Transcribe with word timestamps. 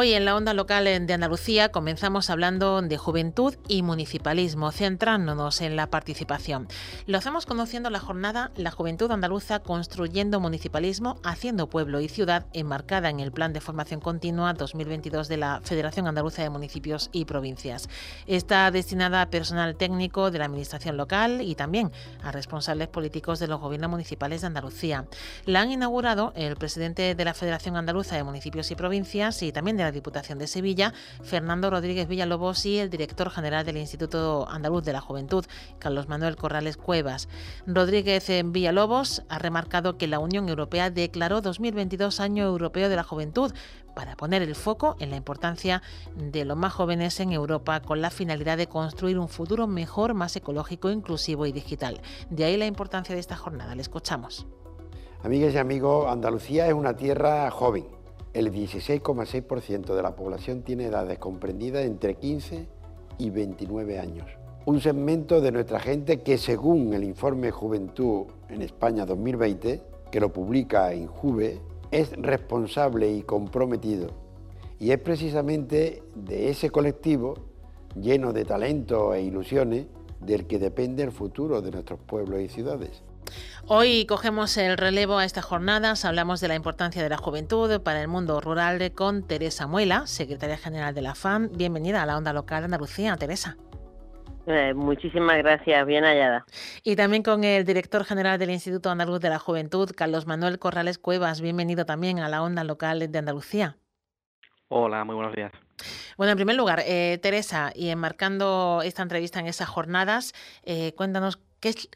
Hoy 0.00 0.12
en 0.12 0.24
la 0.24 0.36
onda 0.36 0.54
local 0.54 0.84
de 0.84 1.12
Andalucía 1.12 1.70
comenzamos 1.70 2.30
hablando 2.30 2.80
de 2.82 2.96
juventud 2.96 3.56
y 3.66 3.82
municipalismo, 3.82 4.70
centrándonos 4.70 5.60
en 5.60 5.74
la 5.74 5.90
participación. 5.90 6.68
Lo 7.06 7.18
hacemos 7.18 7.46
conociendo 7.46 7.90
la 7.90 7.98
jornada 7.98 8.52
La 8.54 8.70
Juventud 8.70 9.10
Andaluza 9.10 9.58
Construyendo 9.58 10.38
Municipalismo, 10.38 11.18
Haciendo 11.24 11.68
Pueblo 11.68 11.98
y 11.98 12.08
Ciudad, 12.08 12.46
enmarcada 12.52 13.10
en 13.10 13.18
el 13.18 13.32
Plan 13.32 13.52
de 13.52 13.60
Formación 13.60 13.98
Continua 13.98 14.52
2022 14.52 15.26
de 15.26 15.36
la 15.36 15.60
Federación 15.64 16.06
Andaluza 16.06 16.42
de 16.42 16.50
Municipios 16.50 17.10
y 17.10 17.24
Provincias. 17.24 17.88
Está 18.28 18.70
destinada 18.70 19.22
a 19.22 19.30
personal 19.30 19.74
técnico 19.74 20.30
de 20.30 20.38
la 20.38 20.44
Administración 20.44 20.96
local 20.96 21.40
y 21.42 21.56
también 21.56 21.90
a 22.22 22.30
responsables 22.30 22.86
políticos 22.86 23.40
de 23.40 23.48
los 23.48 23.60
gobiernos 23.60 23.90
municipales 23.90 24.42
de 24.42 24.46
Andalucía. 24.46 25.06
La 25.44 25.62
han 25.62 25.72
inaugurado 25.72 26.32
el 26.36 26.54
presidente 26.54 27.16
de 27.16 27.24
la 27.24 27.34
Federación 27.34 27.76
Andaluza 27.76 28.14
de 28.14 28.22
Municipios 28.22 28.70
y 28.70 28.76
Provincias 28.76 29.42
y 29.42 29.50
también 29.50 29.76
de 29.76 29.87
la 29.88 29.92
Diputación 29.92 30.38
de 30.38 30.46
Sevilla, 30.46 30.92
Fernando 31.22 31.70
Rodríguez 31.70 32.08
Villalobos 32.08 32.66
y 32.66 32.78
el 32.78 32.90
director 32.90 33.30
general 33.30 33.64
del 33.64 33.78
Instituto 33.78 34.46
Andaluz 34.50 34.84
de 34.84 34.92
la 34.92 35.00
Juventud, 35.00 35.46
Carlos 35.78 36.08
Manuel 36.08 36.36
Corrales 36.36 36.76
Cuevas. 36.76 37.26
Rodríguez 37.66 38.30
Villalobos 38.44 39.22
ha 39.30 39.38
remarcado 39.38 39.96
que 39.96 40.06
la 40.06 40.18
Unión 40.18 40.50
Europea 40.50 40.90
declaró 40.90 41.40
2022 41.40 42.20
Año 42.20 42.44
Europeo 42.44 42.90
de 42.90 42.96
la 42.96 43.02
Juventud 43.02 43.50
para 43.94 44.14
poner 44.14 44.42
el 44.42 44.54
foco 44.54 44.94
en 45.00 45.08
la 45.08 45.16
importancia 45.16 45.82
de 46.14 46.44
los 46.44 46.56
más 46.56 46.74
jóvenes 46.74 47.18
en 47.20 47.32
Europa 47.32 47.80
con 47.80 48.02
la 48.02 48.10
finalidad 48.10 48.58
de 48.58 48.66
construir 48.66 49.18
un 49.18 49.28
futuro 49.28 49.66
mejor, 49.66 50.12
más 50.12 50.36
ecológico, 50.36 50.90
inclusivo 50.90 51.46
y 51.46 51.52
digital. 51.52 52.02
De 52.28 52.44
ahí 52.44 52.58
la 52.58 52.66
importancia 52.66 53.14
de 53.14 53.20
esta 53.22 53.36
jornada. 53.36 53.74
Le 53.74 53.80
escuchamos. 53.80 54.46
Amigas 55.22 55.54
y 55.54 55.58
amigos, 55.58 56.06
Andalucía 56.08 56.68
es 56.68 56.74
una 56.74 56.94
tierra 56.94 57.50
joven 57.50 57.97
el 58.34 58.52
16,6% 58.52 59.94
de 59.94 60.02
la 60.02 60.14
población 60.14 60.62
tiene 60.62 60.86
edades 60.86 61.18
comprendidas 61.18 61.84
entre 61.84 62.14
15 62.14 62.66
y 63.18 63.30
29 63.30 63.98
años. 63.98 64.26
Un 64.66 64.80
segmento 64.80 65.40
de 65.40 65.50
nuestra 65.50 65.80
gente 65.80 66.20
que 66.20 66.36
según 66.36 66.92
el 66.92 67.04
informe 67.04 67.50
Juventud 67.50 68.26
en 68.48 68.62
España 68.62 69.06
2020, 69.06 69.82
que 70.10 70.20
lo 70.20 70.32
publica 70.32 70.94
Injuve, 70.94 71.60
es 71.90 72.12
responsable 72.12 73.10
y 73.10 73.22
comprometido. 73.22 74.08
Y 74.78 74.90
es 74.90 74.98
precisamente 74.98 76.02
de 76.14 76.50
ese 76.50 76.70
colectivo, 76.70 77.34
lleno 77.98 78.32
de 78.32 78.44
talento 78.44 79.14
e 79.14 79.22
ilusiones, 79.22 79.86
del 80.20 80.46
que 80.46 80.58
depende 80.58 81.02
el 81.02 81.12
futuro 81.12 81.62
de 81.62 81.70
nuestros 81.70 82.00
pueblos 82.00 82.40
y 82.40 82.48
ciudades. 82.48 83.02
Hoy 83.66 84.06
cogemos 84.06 84.56
el 84.56 84.78
relevo 84.78 85.18
a 85.18 85.24
estas 85.24 85.44
jornadas, 85.44 86.04
hablamos 86.04 86.40
de 86.40 86.48
la 86.48 86.54
importancia 86.54 87.02
de 87.02 87.08
la 87.08 87.18
juventud 87.18 87.80
para 87.82 88.00
el 88.00 88.08
mundo 88.08 88.40
rural 88.40 88.92
con 88.92 89.26
Teresa 89.26 89.66
Muela, 89.66 90.06
secretaria 90.06 90.56
general 90.56 90.94
de 90.94 91.02
la 91.02 91.14
FAM. 91.14 91.50
Bienvenida 91.52 92.02
a 92.02 92.06
la 92.06 92.16
onda 92.16 92.32
local 92.32 92.62
de 92.62 92.64
Andalucía, 92.66 93.16
Teresa. 93.16 93.56
Eh, 94.46 94.72
muchísimas 94.72 95.36
gracias, 95.36 95.86
bien 95.86 96.04
hallada. 96.04 96.46
Y 96.82 96.96
también 96.96 97.22
con 97.22 97.44
el 97.44 97.66
director 97.66 98.04
general 98.04 98.38
del 98.38 98.48
Instituto 98.48 98.88
Andaluz 98.88 99.20
de 99.20 99.28
la 99.28 99.38
Juventud, 99.38 99.90
Carlos 99.94 100.26
Manuel 100.26 100.58
Corrales 100.58 100.96
Cuevas. 100.96 101.42
Bienvenido 101.42 101.84
también 101.84 102.20
a 102.20 102.30
la 102.30 102.42
onda 102.42 102.64
local 102.64 103.12
de 103.12 103.18
Andalucía. 103.18 103.76
Hola, 104.68 105.04
muy 105.04 105.14
buenos 105.14 105.34
días. 105.34 105.52
Bueno, 106.16 106.32
en 106.32 106.36
primer 106.36 106.56
lugar, 106.56 106.82
eh, 106.86 107.18
Teresa, 107.22 107.72
y 107.74 107.90
enmarcando 107.90 108.80
esta 108.82 109.02
entrevista 109.02 109.38
en 109.38 109.46
esas 109.46 109.68
jornadas, 109.68 110.32
eh, 110.64 110.94
cuéntanos 110.94 111.38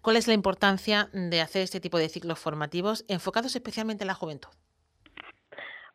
¿Cuál 0.03 0.17
es 0.17 0.29
la 0.29 0.35
importancia 0.35 1.09
de 1.13 1.41
hacer 1.41 1.63
este 1.63 1.81
tipo 1.81 1.99
de 1.99 2.09
ciclos 2.09 2.39
formativos 2.39 3.05
enfocados 3.09 3.55
especialmente 3.55 4.05
en 4.05 4.09
la 4.09 4.15
juventud? 4.15 4.51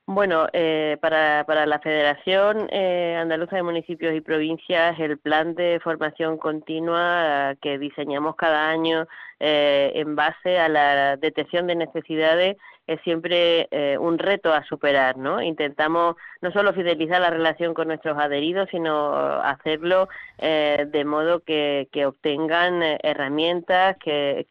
Bueno, 0.10 0.48
eh, 0.54 0.98
para, 1.02 1.44
para, 1.46 1.66
la 1.66 1.80
Federación 1.80 2.70
eh, 2.72 3.18
Andaluza 3.20 3.58
de 3.58 3.64
Municipios 3.64 4.16
y 4.16 4.22
Provincias, 4.22 4.98
el 5.02 5.18
plan 5.18 5.54
de 5.54 5.82
formación 5.84 6.38
continua 6.38 7.56
que 7.62 7.78
diseñamos 7.78 8.38
cada 8.38 8.70
año 8.70 9.06
eh, 9.40 9.92
en 9.96 10.16
base 10.16 10.58
a 10.58 10.68
la 10.68 11.16
detección 11.18 11.68
de 11.68 11.76
necesidades 11.76 12.58
es 12.88 13.00
siempre 13.02 13.68
eh, 13.70 13.98
un 14.00 14.18
reto 14.18 14.52
a 14.52 14.64
superar, 14.64 15.18
¿no? 15.18 15.42
Intentamos 15.42 16.16
no 16.42 16.52
solo 16.52 16.74
fidelizar 16.74 17.22
la 17.22 17.30
relación 17.30 17.74
con 17.74 17.90
nuestros 17.90 18.18
adheridos, 18.18 18.70
sino 18.72 19.14
hacerlo 19.14 20.08
eh, 20.38 20.88
de 20.88 21.06
modo 21.06 21.42
que, 21.42 21.88
obtengan 22.06 22.82
herramientas, 23.04 23.98
que, 23.98 24.46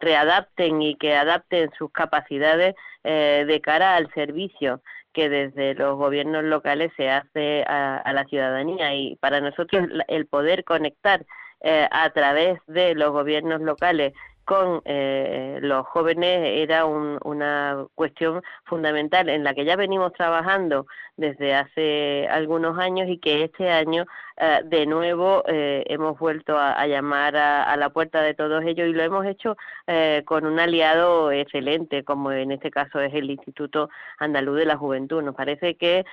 readapten 0.00 0.80
y 0.80 0.94
que 0.94 1.16
adapten 1.16 1.70
sus 1.76 1.90
capacidades 1.90 2.74
de 3.02 3.60
cara 3.62 3.96
al 3.96 4.12
servicio 4.12 4.80
que 5.12 5.28
desde 5.28 5.74
los 5.74 5.96
gobiernos 5.96 6.44
locales 6.44 6.92
se 6.96 7.10
hace 7.10 7.64
a, 7.66 8.12
la 8.12 8.24
ciudadanía 8.26 8.94
y 8.94 9.16
para 9.16 9.40
nosotros 9.40 9.88
el 10.06 10.26
poder 10.26 10.64
conectar 10.64 11.24
eh, 11.60 11.88
a 11.90 12.10
través 12.10 12.60
de 12.66 12.94
los 12.94 13.12
gobiernos 13.12 13.60
locales 13.60 14.12
con 14.48 14.80
eh, 14.86 15.58
los 15.60 15.86
jóvenes 15.88 16.40
era 16.42 16.86
una 16.86 17.84
cuestión 17.94 18.40
fundamental 18.64 19.28
en 19.28 19.44
la 19.44 19.52
que 19.52 19.66
ya 19.66 19.76
venimos 19.76 20.14
trabajando 20.14 20.86
desde 21.18 21.54
hace 21.54 22.26
algunos 22.30 22.78
años 22.78 23.10
y 23.10 23.18
que 23.18 23.44
este 23.44 23.70
año 23.70 24.06
eh, 24.40 24.60
de 24.64 24.86
nuevo 24.86 25.42
eh, 25.48 25.82
hemos 25.88 26.16
vuelto 26.16 26.56
a, 26.56 26.86
llamar 26.86 27.36
a, 27.36 27.76
la 27.76 27.90
puerta 27.90 28.22
de 28.22 28.34
todos 28.34 28.62
ellos 28.64 28.88
y 28.88 28.92
lo 28.92 29.02
hemos 29.02 29.26
hecho 29.26 29.56
eh, 29.88 30.22
con 30.24 30.46
un 30.46 30.60
aliado 30.60 31.32
excelente 31.32 32.04
como 32.04 32.30
en 32.30 32.52
este 32.52 32.70
caso 32.70 33.00
es 33.00 33.12
el 33.14 33.30
Instituto 33.30 33.90
Andaluz 34.18 34.58
de 34.58 34.64
la 34.64 34.76
Juventud. 34.76 35.22
Nos 35.22 35.34
parece 35.34 35.76
que 35.76 36.04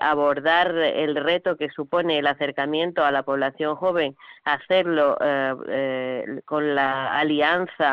abordar 0.00 0.74
el 0.74 1.14
reto 1.14 1.56
que 1.56 1.68
supone 1.68 2.18
el 2.18 2.26
acercamiento 2.26 3.04
a 3.04 3.10
la 3.10 3.22
población 3.22 3.76
joven, 3.76 4.16
hacerlo 4.44 5.16
con 6.46 6.74
la 6.74 7.18
alianza 7.18 7.83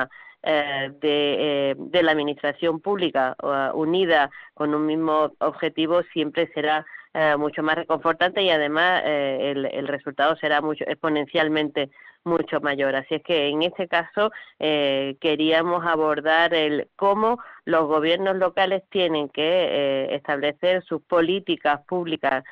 de, 0.44 1.76
de, 1.78 2.04
la 2.04 2.12
administración 2.12 2.80
pública 2.80 3.36
unida 3.76 4.32
con 4.56 4.74
un 4.74 4.88
mismo 4.88 5.32
objetivo 5.40 6.02
siempre 6.14 6.50
será 6.54 6.86
eh, 7.14 7.36
mucho 7.38 7.62
más 7.62 7.76
reconfortante 7.76 8.42
y 8.42 8.50
además 8.50 9.02
eh, 9.06 9.54
el, 9.54 9.88
resultado 9.90 10.38
será 10.38 10.62
mucho 10.62 10.86
exponencialmente 10.88 11.90
mucho 12.24 12.62
mayor. 12.62 12.96
Así 12.96 13.16
es 13.16 13.24
que 13.24 13.50
en 13.50 13.64
este 13.64 13.90
caso 13.90 14.32
eh, 14.60 15.18
queríamos 15.20 15.86
abordar 15.86 16.54
el 16.54 16.88
cómo 16.96 17.40
los 17.66 17.88
gobiernos 17.88 18.38
locales 18.38 18.84
tienen 18.90 19.28
que 19.28 20.08
establecer 20.16 20.84
sus 20.86 21.02
políticas 21.02 21.82
públicas 21.86 22.46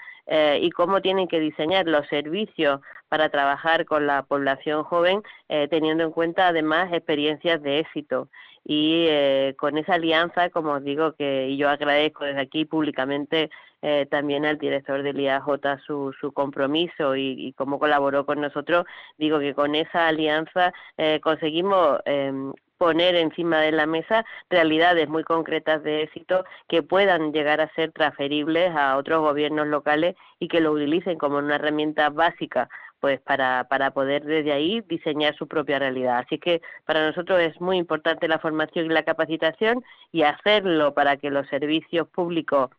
y 0.62 0.70
cómo 0.72 1.02
tienen 1.02 1.28
que 1.28 1.40
diseñar 1.40 1.88
los 1.88 2.08
servicios 2.08 2.82
para 3.08 3.30
trabajar 3.30 3.86
con 3.86 4.06
la 4.06 4.22
población 4.24 4.84
joven, 4.84 5.24
teniendo 5.70 6.04
en 6.04 6.12
cuenta 6.12 6.50
además 6.50 6.94
experiencias 6.94 7.62
de 7.64 7.80
éxito. 7.80 8.30
Y 8.66 9.08
eh, 9.10 9.56
con 9.58 9.78
esa 9.78 9.96
alianza, 9.96 10.50
como 10.50 10.74
os 10.74 10.84
digo, 10.84 11.14
que 11.14 11.56
yo 11.58 11.70
agradezco 11.70 12.26
desde 12.26 12.42
aquí 12.42 12.66
públicamente 12.66 13.50
eh, 13.82 14.06
también 14.12 14.46
al 14.46 14.58
director 14.58 15.02
del 15.02 15.20
IAJ 15.20 15.80
su, 15.86 16.14
su 16.20 16.32
compromiso 16.34 17.16
y, 17.16 17.54
cómo 17.54 17.80
colaboró 17.80 18.26
con 18.26 18.42
nosotros, 18.42 18.86
digo 19.18 19.40
que 19.40 19.56
con 19.56 19.74
esa 19.74 20.08
alianza 20.08 20.74
eh, 20.98 21.20
conseguimos 21.24 22.00
em, 22.06 22.54
poner 22.80 23.16
encima 23.16 23.60
de 23.60 23.74
la 23.74 23.86
mesa 23.86 24.26
realidades 24.50 25.10
muy 25.10 25.24
concretas 25.24 25.84
de 25.84 26.04
éxito 26.04 26.46
que 26.70 26.82
puedan 26.82 27.34
llegar 27.34 27.60
a 27.62 27.72
ser 27.76 27.92
transferibles 27.92 28.74
a 28.76 28.98
otros 28.98 29.20
gobiernos 29.22 29.68
locales 29.68 30.16
y 30.40 30.48
que 30.48 30.62
lo 30.62 30.72
utilicen 30.72 31.18
como 31.18 31.38
una 31.38 31.56
herramienta 31.56 32.10
básica 32.10 32.70
pues 33.02 33.20
para, 33.22 33.66
para 33.70 33.92
poder 33.92 34.24
desde 34.24 34.54
ahí 34.54 34.82
diseñar 34.88 35.36
su 35.36 35.48
propia 35.48 35.80
realidad. 35.80 36.20
Así 36.20 36.40
que 36.40 36.62
para 36.86 37.06
nosotros 37.06 37.40
es 37.42 37.60
muy 37.62 37.78
importante 37.78 38.28
la 38.28 38.40
formación 38.40 38.86
y 38.86 38.90
la 38.90 39.04
capacitación 39.04 39.84
y 40.12 40.24
hacerlo 40.24 40.94
para 40.94 41.18
que 41.18 41.30
los 41.30 41.48
servicios 41.48 42.08
públicos 42.08 42.70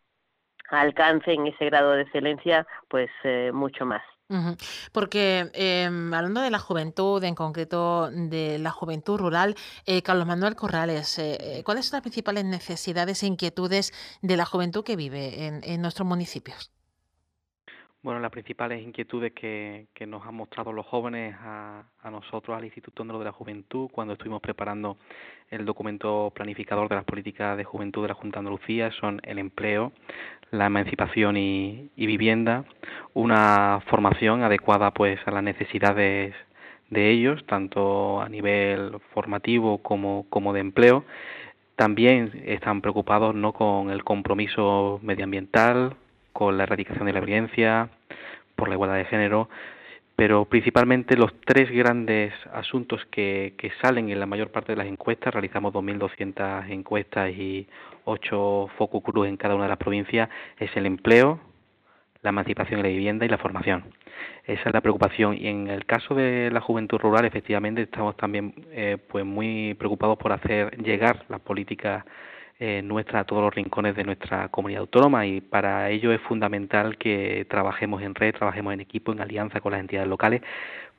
alcancen 0.70 1.46
ese 1.46 1.66
grado 1.66 1.92
de 1.92 2.02
excelencia, 2.02 2.66
pues 2.88 3.10
eh, 3.24 3.50
mucho 3.52 3.84
más. 3.84 4.02
Porque 4.92 5.50
em, 5.54 6.14
hablando 6.14 6.40
de 6.40 6.50
la 6.50 6.58
juventud, 6.58 7.22
en 7.24 7.34
concreto 7.34 8.10
de 8.10 8.58
la 8.58 8.70
juventud 8.70 9.18
rural, 9.18 9.56
eh, 9.86 10.02
Carlos 10.02 10.26
Manuel 10.26 10.56
Corrales, 10.56 11.18
eh, 11.18 11.62
¿cuáles 11.64 11.86
son 11.86 11.96
las 11.96 12.02
principales 12.02 12.44
necesidades 12.44 13.22
e 13.22 13.26
inquietudes 13.26 13.92
de 14.22 14.36
la 14.36 14.46
juventud 14.46 14.84
que 14.84 14.96
vive 14.96 15.46
en 15.46 15.82
nuestros 15.82 16.06
municipios? 16.06 16.70
Bueno, 18.02 18.18
las 18.20 18.30
principales 18.30 18.82
inquietudes 18.82 19.32
que, 19.32 19.88
que 19.92 20.06
nos 20.06 20.24
han 20.24 20.34
mostrado 20.34 20.72
los 20.72 20.86
jóvenes 20.86 21.36
a, 21.38 21.82
a 22.02 22.10
nosotros, 22.10 22.56
al 22.56 22.64
Instituto 22.64 23.04
de 23.04 23.24
la 23.24 23.30
Juventud, 23.30 23.90
cuando 23.92 24.14
estuvimos 24.14 24.40
preparando 24.40 24.96
el 25.50 25.66
documento 25.66 26.32
planificador 26.34 26.88
de 26.88 26.94
las 26.94 27.04
políticas 27.04 27.58
de 27.58 27.64
juventud 27.64 28.00
de 28.00 28.08
la 28.08 28.14
Junta 28.14 28.36
de 28.36 28.38
Andalucía, 28.38 28.90
son 28.92 29.20
el 29.22 29.38
empleo, 29.38 29.92
la 30.50 30.64
emancipación 30.64 31.36
y, 31.36 31.90
y 31.94 32.06
vivienda, 32.06 32.64
una 33.12 33.82
formación 33.88 34.44
adecuada 34.44 34.92
pues 34.92 35.20
a 35.26 35.30
las 35.30 35.42
necesidades 35.42 36.34
de 36.88 37.10
ellos, 37.10 37.44
tanto 37.44 38.22
a 38.22 38.30
nivel 38.30 38.98
formativo 39.12 39.76
como, 39.82 40.24
como 40.30 40.54
de 40.54 40.60
empleo. 40.60 41.04
También 41.76 42.44
están 42.46 42.80
preocupados 42.80 43.34
no 43.34 43.52
con 43.52 43.90
el 43.90 44.04
compromiso 44.04 45.00
medioambiental, 45.02 45.96
con 46.32 46.56
la 46.56 46.64
erradicación 46.64 47.06
de 47.06 47.12
la 47.12 47.20
violencia, 47.20 47.88
por 48.56 48.68
la 48.68 48.74
igualdad 48.74 48.96
de 48.96 49.04
género, 49.06 49.48
pero 50.16 50.44
principalmente 50.44 51.16
los 51.16 51.32
tres 51.46 51.70
grandes 51.70 52.34
asuntos 52.52 53.04
que, 53.10 53.54
que 53.56 53.72
salen 53.80 54.10
en 54.10 54.20
la 54.20 54.26
mayor 54.26 54.50
parte 54.50 54.72
de 54.72 54.76
las 54.76 54.86
encuestas, 54.86 55.32
realizamos 55.32 55.72
2.200 55.72 56.68
encuestas 56.70 57.30
y 57.30 57.66
8 58.04 58.70
focus 58.76 59.02
cruz 59.02 59.28
en 59.28 59.36
cada 59.36 59.54
una 59.54 59.64
de 59.64 59.70
las 59.70 59.78
provincias, 59.78 60.28
es 60.58 60.70
el 60.76 60.86
empleo, 60.86 61.40
la 62.22 62.30
emancipación 62.30 62.80
y 62.80 62.82
la 62.82 62.88
vivienda 62.90 63.24
y 63.24 63.28
la 63.28 63.38
formación. 63.38 63.84
Esa 64.44 64.68
es 64.68 64.74
la 64.74 64.80
preocupación. 64.80 65.36
Y 65.38 65.48
en 65.48 65.68
el 65.68 65.86
caso 65.86 66.14
de 66.14 66.50
la 66.50 66.60
juventud 66.60 66.98
rural, 66.98 67.24
efectivamente, 67.24 67.82
estamos 67.82 68.16
también 68.16 68.54
eh, 68.72 68.98
pues 69.08 69.24
muy 69.24 69.74
preocupados 69.74 70.18
por 70.18 70.32
hacer 70.32 70.76
llegar 70.82 71.24
las 71.28 71.40
políticas 71.40 72.04
nuestra, 72.82 73.20
a 73.20 73.24
todos 73.24 73.42
los 73.42 73.54
rincones 73.54 73.96
de 73.96 74.04
nuestra 74.04 74.48
comunidad 74.48 74.80
autónoma 74.80 75.26
y 75.26 75.40
para 75.40 75.88
ello 75.90 76.12
es 76.12 76.20
fundamental 76.20 76.98
que 76.98 77.46
trabajemos 77.48 78.02
en 78.02 78.14
red, 78.14 78.34
trabajemos 78.34 78.74
en 78.74 78.80
equipo, 78.80 79.12
en 79.12 79.20
alianza 79.20 79.60
con 79.60 79.72
las 79.72 79.80
entidades 79.80 80.08
locales. 80.08 80.42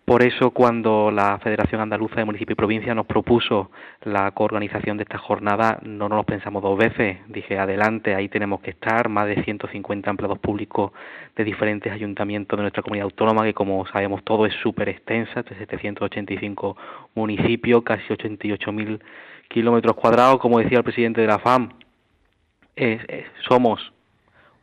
Por 0.05 0.23
eso 0.23 0.49
cuando 0.49 1.11
la 1.11 1.37
Federación 1.39 1.79
Andaluza 1.79 2.15
de 2.15 2.25
Municipio 2.25 2.53
y 2.53 2.55
Provincia 2.55 2.95
nos 2.95 3.05
propuso 3.05 3.69
la 4.01 4.31
coorganización 4.31 4.97
de 4.97 5.03
esta 5.03 5.19
jornada, 5.19 5.77
no 5.83 6.09
nos 6.09 6.17
lo 6.17 6.23
pensamos 6.23 6.63
dos 6.63 6.77
veces. 6.77 7.19
Dije, 7.27 7.59
adelante, 7.59 8.15
ahí 8.15 8.27
tenemos 8.27 8.61
que 8.61 8.71
estar, 8.71 9.09
más 9.09 9.27
de 9.27 9.43
150 9.43 10.09
empleados 10.09 10.39
públicos 10.39 10.91
de 11.35 11.43
diferentes 11.43 11.93
ayuntamientos 11.93 12.57
de 12.57 12.63
nuestra 12.63 12.81
comunidad 12.81 13.05
autónoma, 13.05 13.43
que 13.43 13.53
como 13.53 13.85
sabemos 13.87 14.23
todo 14.23 14.47
es 14.47 14.53
súper 14.55 14.89
extensa, 14.89 15.43
de 15.43 15.55
785 15.55 16.75
municipios, 17.13 17.83
casi 17.83 18.03
88.000 18.11 18.99
kilómetros 19.51 19.95
cuadrados, 19.95 20.39
como 20.39 20.59
decía 20.59 20.77
el 20.77 20.83
presidente 20.83 21.21
de 21.21 21.27
la 21.27 21.39
FAM, 21.39 21.73
somos 23.47 23.91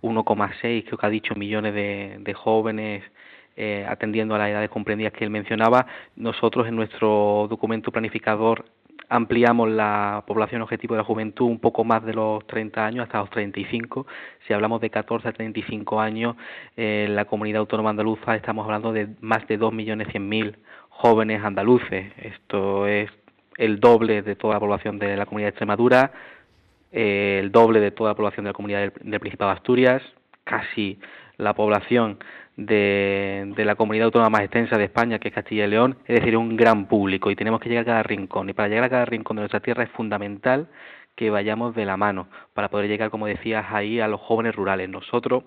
1,6, 0.03 0.85
creo 0.85 0.99
que 0.99 1.07
ha 1.07 1.11
dicho, 1.11 1.35
millones 1.35 1.75
de, 1.75 2.35
jóvenes 2.35 3.05
eh, 3.57 3.85
atendiendo 3.89 4.35
a 4.35 4.39
las 4.39 4.49
edades 4.49 4.71
comprendidas 4.71 5.13
que 5.13 5.25
él 5.25 5.31
mencionaba. 5.31 5.87
Nosotros 6.17 6.67
en 6.69 6.77
nuestro 6.77 7.47
documento 7.51 7.91
planificador 7.91 8.65
ampliamos 9.09 9.69
la 9.71 10.25
población 10.27 10.63
objetivo 10.63 10.95
de 10.95 10.99
la 10.99 11.05
juventud 11.05 11.47
un 11.47 11.59
poco 11.59 11.85
más 11.85 12.05
de 12.05 12.15
los 12.15 12.47
30 12.47 12.85
años, 12.85 13.05
hasta 13.05 13.19
los 13.19 13.31
35. 13.31 14.07
Si 14.47 14.53
hablamos 14.53 14.81
de 14.81 14.91
14 14.91 15.29
a 15.29 15.33
35 15.33 16.01
años, 16.01 16.37
eh, 16.77 17.05
en 17.09 17.17
la 17.17 17.25
comunidad 17.25 17.61
autónoma 17.61 17.91
andaluza 17.91 18.37
estamos 18.37 18.65
hablando 18.65 18.93
de 18.93 19.09
más 19.21 19.47
de 19.49 19.59
2.100.000 19.59 20.57
jóvenes 20.89 21.43
andaluces. 21.43 22.13
Esto 22.19 22.87
es 22.87 23.11
el 23.59 23.81
doble 23.81 24.23
de 24.23 24.37
toda 24.37 24.55
la 24.55 24.61
población 24.61 24.99
de 24.99 25.17
la 25.17 25.27
comunidad 25.27 25.49
de 25.49 25.51
Extremadura, 25.51 26.13
eh, 26.91 27.39
el 27.43 27.53
doble 27.53 27.81
de 27.81 27.91
toda 27.91 28.11
la 28.11 28.17
población 28.17 28.45
de 28.45 28.51
la 28.51 28.55
comunidad 28.55 28.93
del, 28.93 29.21
Principado 29.21 29.51
de 29.51 29.57
Asturias, 29.57 30.03
casi 30.45 30.99
la 31.37 31.53
población 31.55 32.19
de, 32.57 33.53
de, 33.55 33.65
la 33.65 33.75
comunidad 33.75 34.07
autónoma 34.07 34.31
más 34.31 34.43
extensa 34.43 34.79
de 34.79 34.85
España, 34.85 35.19
que 35.19 35.29
es 35.29 35.35
Castilla 35.35 35.67
y 35.67 35.69
León, 35.69 35.99
es 36.07 36.21
decir, 36.21 36.37
un 36.37 36.57
gran 36.57 36.87
público 36.87 37.31
y 37.31 37.37
tenemos 37.37 37.61
que 37.61 37.69
llegar 37.69 37.83
a 37.83 37.87
cada 37.87 38.03
rincón. 38.05 38.49
Y 38.49 38.55
para 38.55 38.69
llegar 38.69 38.85
a 38.85 38.91
cada 38.91 39.05
rincón 39.05 39.37
de 39.37 39.43
nuestra 39.43 39.61
tierra 39.61 39.85
es 39.85 39.91
fundamental 39.91 40.69
que 41.19 41.31
vayamos 41.31 41.75
de 41.75 41.85
la 41.85 41.97
mano 41.97 42.29
para 42.55 42.69
poder 42.71 42.89
llegar, 42.89 43.11
como 43.11 43.27
decías, 43.27 43.67
ahí 43.71 43.99
a 43.99 44.07
los 44.07 44.21
jóvenes 44.21 44.55
rurales. 44.55 44.89
Nosotros, 44.89 45.43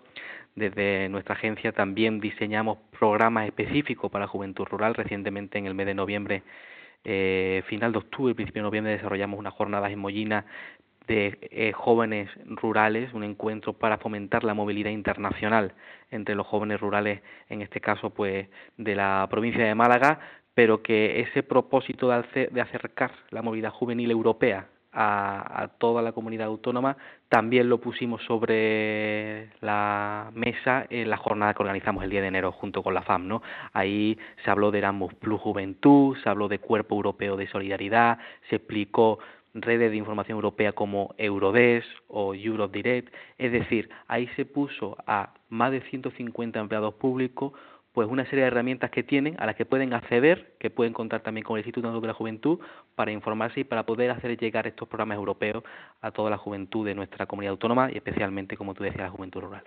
desde 0.54 1.08
nuestra 1.08 1.36
agencia, 1.36 1.72
también 1.72 2.20
diseñamos 2.20 2.78
programas 3.00 3.48
específicos 3.48 4.12
para 4.12 4.26
la 4.26 4.28
juventud 4.28 4.66
rural. 4.66 4.96
Recientemente, 4.96 5.58
en 5.58 5.68
el 5.68 5.74
mes 5.74 5.86
de 5.86 5.94
noviembre, 5.94 6.44
eh, 7.04 7.64
final 7.68 7.92
de 7.92 8.00
octubre, 8.00 8.36
principio 8.36 8.62
de 8.62 8.68
noviembre, 8.68 8.94
desarrollamos 8.94 9.40
una 9.40 9.52
jornada 9.52 9.90
en 9.90 10.00
Mollina 10.00 10.46
de 11.08 11.38
eh, 11.42 11.72
jóvenes 11.74 12.30
rurales, 12.46 13.14
un 13.14 13.24
encuentro 13.24 13.74
para 13.74 13.98
fomentar 13.98 14.44
la 14.44 14.54
movilidad 14.54 14.92
internacional 14.92 15.74
entre 16.12 16.36
los 16.36 16.48
jóvenes 16.48 16.80
rurales, 16.80 17.22
en 17.50 17.62
este 17.62 17.82
caso 17.82 18.12
pues 18.12 18.48
de 18.78 18.96
la 18.96 19.28
provincia 19.30 19.66
de 19.66 19.76
Málaga, 19.76 20.20
pero 20.54 20.84
que 20.84 21.22
ese 21.22 21.44
propósito 21.44 22.10
de 22.10 22.62
acercar 22.62 23.12
la 23.30 23.42
movilidad 23.42 23.72
juvenil 23.72 24.12
europea 24.12 24.68
a, 24.94 25.70
toda 25.78 26.02
la 26.02 26.12
comunidad 26.12 26.48
autónoma, 26.48 26.98
también 27.30 27.70
lo 27.70 27.80
pusimos 27.80 28.22
sobre 28.24 29.50
la 29.62 30.32
mesa 30.34 30.86
en 30.90 31.10
la 31.10 31.18
jornada 31.18 31.54
que 31.54 31.64
organizamos 31.64 32.04
el 32.04 32.10
día 32.10 32.22
de 32.22 32.28
enero 32.28 32.52
junto 32.52 32.84
con 32.84 32.94
la 32.94 33.02
FAM. 33.02 33.28
¿no? 33.28 33.42
Ahí 33.74 34.18
se 34.44 34.52
habló 34.52 34.72
de 34.72 34.80
Erasmus 34.80 35.14
Plus 35.16 35.40
Juventud, 35.40 36.18
se 36.24 36.30
habló 36.30 36.48
de 36.48 36.60
Cuerpo 36.60 36.96
Europeo 36.96 37.38
de 37.38 37.48
Solidaridad, 37.48 38.20
se 38.50 38.58
explicó 38.58 39.20
redes 39.54 39.92
de 39.92 39.98
información 39.98 40.38
europea 40.38 40.72
como 40.72 41.14
Eurodes 41.18 41.84
o 42.08 42.34
Europe 42.34 42.78
Direct, 42.78 43.14
es 43.38 43.52
decir, 43.52 43.90
ahí 44.08 44.28
se 44.36 44.46
puso 44.46 44.98
a 45.06 45.34
más 45.50 45.72
de 45.72 45.82
150 45.82 46.60
empleados 46.60 46.94
públicos 46.96 47.54
pues 47.94 48.08
una 48.08 48.24
serie 48.26 48.42
de 48.42 48.48
herramientas 48.48 48.90
que 48.90 49.04
tienen, 49.04 49.36
a 49.40 49.46
las 49.46 49.56
que 49.56 49.66
pueden 49.66 49.94
acceder, 49.94 50.56
que 50.60 50.70
pueden 50.70 50.94
contar 50.94 51.22
también 51.22 51.44
con 51.44 51.58
el 51.58 51.66
Instituto 51.66 52.00
de 52.00 52.08
la 52.08 52.14
Juventud 52.14 52.60
para 52.96 53.12
informarse 53.12 53.62
y 53.62 53.64
para 53.66 53.86
poder 53.86 54.12
hacer 54.12 54.38
llegar 54.38 54.66
estos 54.66 54.88
programas 54.88 55.18
europeos 55.18 55.64
a 56.02 56.12
toda 56.12 56.30
la 56.30 56.38
juventud 56.38 56.86
de 56.86 56.96
nuestra 56.96 57.26
comunidad 57.26 57.52
autónoma 57.52 57.92
y 57.92 57.98
especialmente, 57.98 58.56
como 58.56 58.74
tú 58.74 58.84
decías, 58.84 59.04
la 59.04 59.10
juventud 59.10 59.42
rural. 59.42 59.64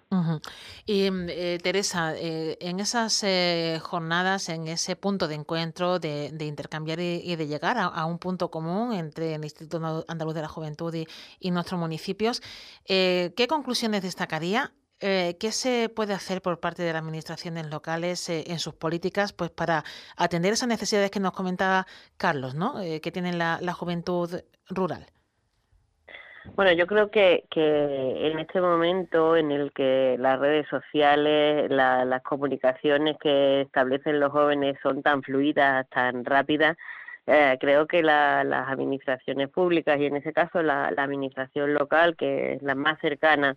Y 0.87 1.09
eh, 1.11 1.59
Teresa, 1.63 2.15
eh, 2.17 2.57
en 2.61 2.81
esas 2.81 3.23
eh, 3.25 3.79
jornadas, 3.83 4.49
en 4.49 4.69
ese 4.69 4.97
punto 4.97 5.29
de 5.29 5.35
encuentro, 5.35 5.99
de, 5.99 6.33
intercambiar 6.41 7.01
y, 7.01 7.37
de 7.37 7.47
llegar 7.47 7.77
a, 7.79 8.05
un 8.07 8.19
punto 8.19 8.51
común 8.51 8.95
entre 8.95 9.35
el 9.35 9.45
Instituto 9.45 10.05
Andaluz 10.09 10.35
de 10.35 10.43
la 10.43 10.49
Juventud 10.49 10.95
y, 10.95 11.07
y 11.41 11.51
nuestros 11.51 11.79
municipios, 11.79 12.43
¿qué 12.87 13.47
conclusiones 13.49 14.03
destacaría 14.03 14.73
eh, 15.07 15.37
¿qué 15.39 15.53
se 15.53 15.91
puede 15.91 16.15
hacer 16.15 16.41
por 16.41 16.61
parte 16.61 16.83
de 16.83 16.91
las 16.95 17.03
administraciones 17.03 17.71
locales 17.71 18.27
eh, 18.31 18.45
en 18.47 18.59
sus 18.59 18.73
políticas 18.73 19.35
pues 19.35 19.51
para 19.51 19.85
atender 20.17 20.55
esas 20.55 20.67
necesidades 20.67 21.11
que 21.11 21.21
nos 21.21 21.33
comentaba 21.33 21.85
Carlos, 22.17 22.55
¿no? 22.55 22.81
Eh, 22.81 23.03
que 23.03 23.13
tiene 23.13 23.35
la, 23.35 23.59
juventud 23.75 24.31
rural? 24.71 25.05
Bueno, 26.55 26.73
yo 26.73 26.87
creo 26.87 27.11
que, 27.11 27.45
que 27.51 28.31
en 28.31 28.39
este 28.39 28.63
momento 28.63 29.37
en 29.37 29.51
el 29.51 29.73
que 29.73 30.17
las 30.19 30.41
redes 30.41 30.67
sociales, 30.69 31.71
las 31.71 32.23
comunicaciones 32.23 33.19
que 33.21 33.61
establecen 33.61 34.21
los 34.21 34.33
jóvenes 34.33 34.79
son 34.83 35.03
tan 35.03 35.23
fluidas, 35.23 35.87
tan 35.91 36.25
rápidas, 36.25 36.79
creo 37.27 37.87
que 37.87 38.03
las 38.03 38.69
administraciones 38.69 39.51
públicas 39.51 40.01
y 40.01 40.07
en 40.07 40.17
ese 40.17 40.33
caso 40.33 40.63
la, 40.63 40.87
administración 40.87 41.75
local, 41.75 42.17
que 42.17 42.55
es 42.55 42.63
la 42.63 42.75
más 42.75 42.99
cercana 43.01 43.55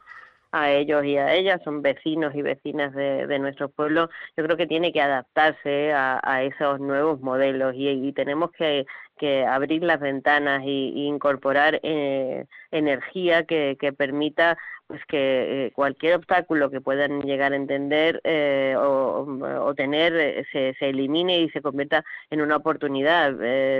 a 0.63 0.71
ellos 0.71 1.03
y 1.05 1.17
a 1.17 1.33
ellas, 1.33 1.61
son 1.63 1.81
vecinos 1.81 2.33
y 2.35 2.41
vecinas 2.41 2.93
de, 2.93 3.27
de 3.27 3.39
nuestro 3.39 3.69
pueblo, 3.69 4.09
yo 4.35 4.43
creo 4.43 4.57
que 4.57 4.67
tiene 4.67 4.91
que 4.91 5.01
adaptarse 5.01 5.93
a, 5.93 6.43
esos 6.43 6.79
nuevos 6.79 7.19
modelos 7.21 7.73
y 7.75 8.13
tenemos 8.13 8.51
que, 8.51 8.85
que, 9.17 9.45
abrir 9.45 9.83
las 9.83 9.99
ventanas 9.99 10.63
y, 10.65 11.05
incorporar 11.07 11.79
eh, 11.83 12.45
energía 12.71 13.43
que, 13.45 13.77
que 13.79 13.93
permita 13.93 14.57
pues 14.87 15.01
que 15.05 15.67
eh, 15.67 15.71
cualquier 15.73 16.15
obstáculo 16.15 16.69
que 16.71 16.79
puedan 16.81 17.21
llegar 17.21 17.51
a 17.51 17.57
entender 17.57 18.21
eh, 18.23 18.75
o, 18.77 19.73
tener 19.75 20.15
eh, 20.15 20.45
se, 20.51 20.75
se, 20.79 20.89
elimine 20.89 21.41
y 21.41 21.49
se 21.49 21.61
convierta 21.61 22.05
en 22.29 22.41
una 22.41 22.55
oportunidad. 22.55 23.33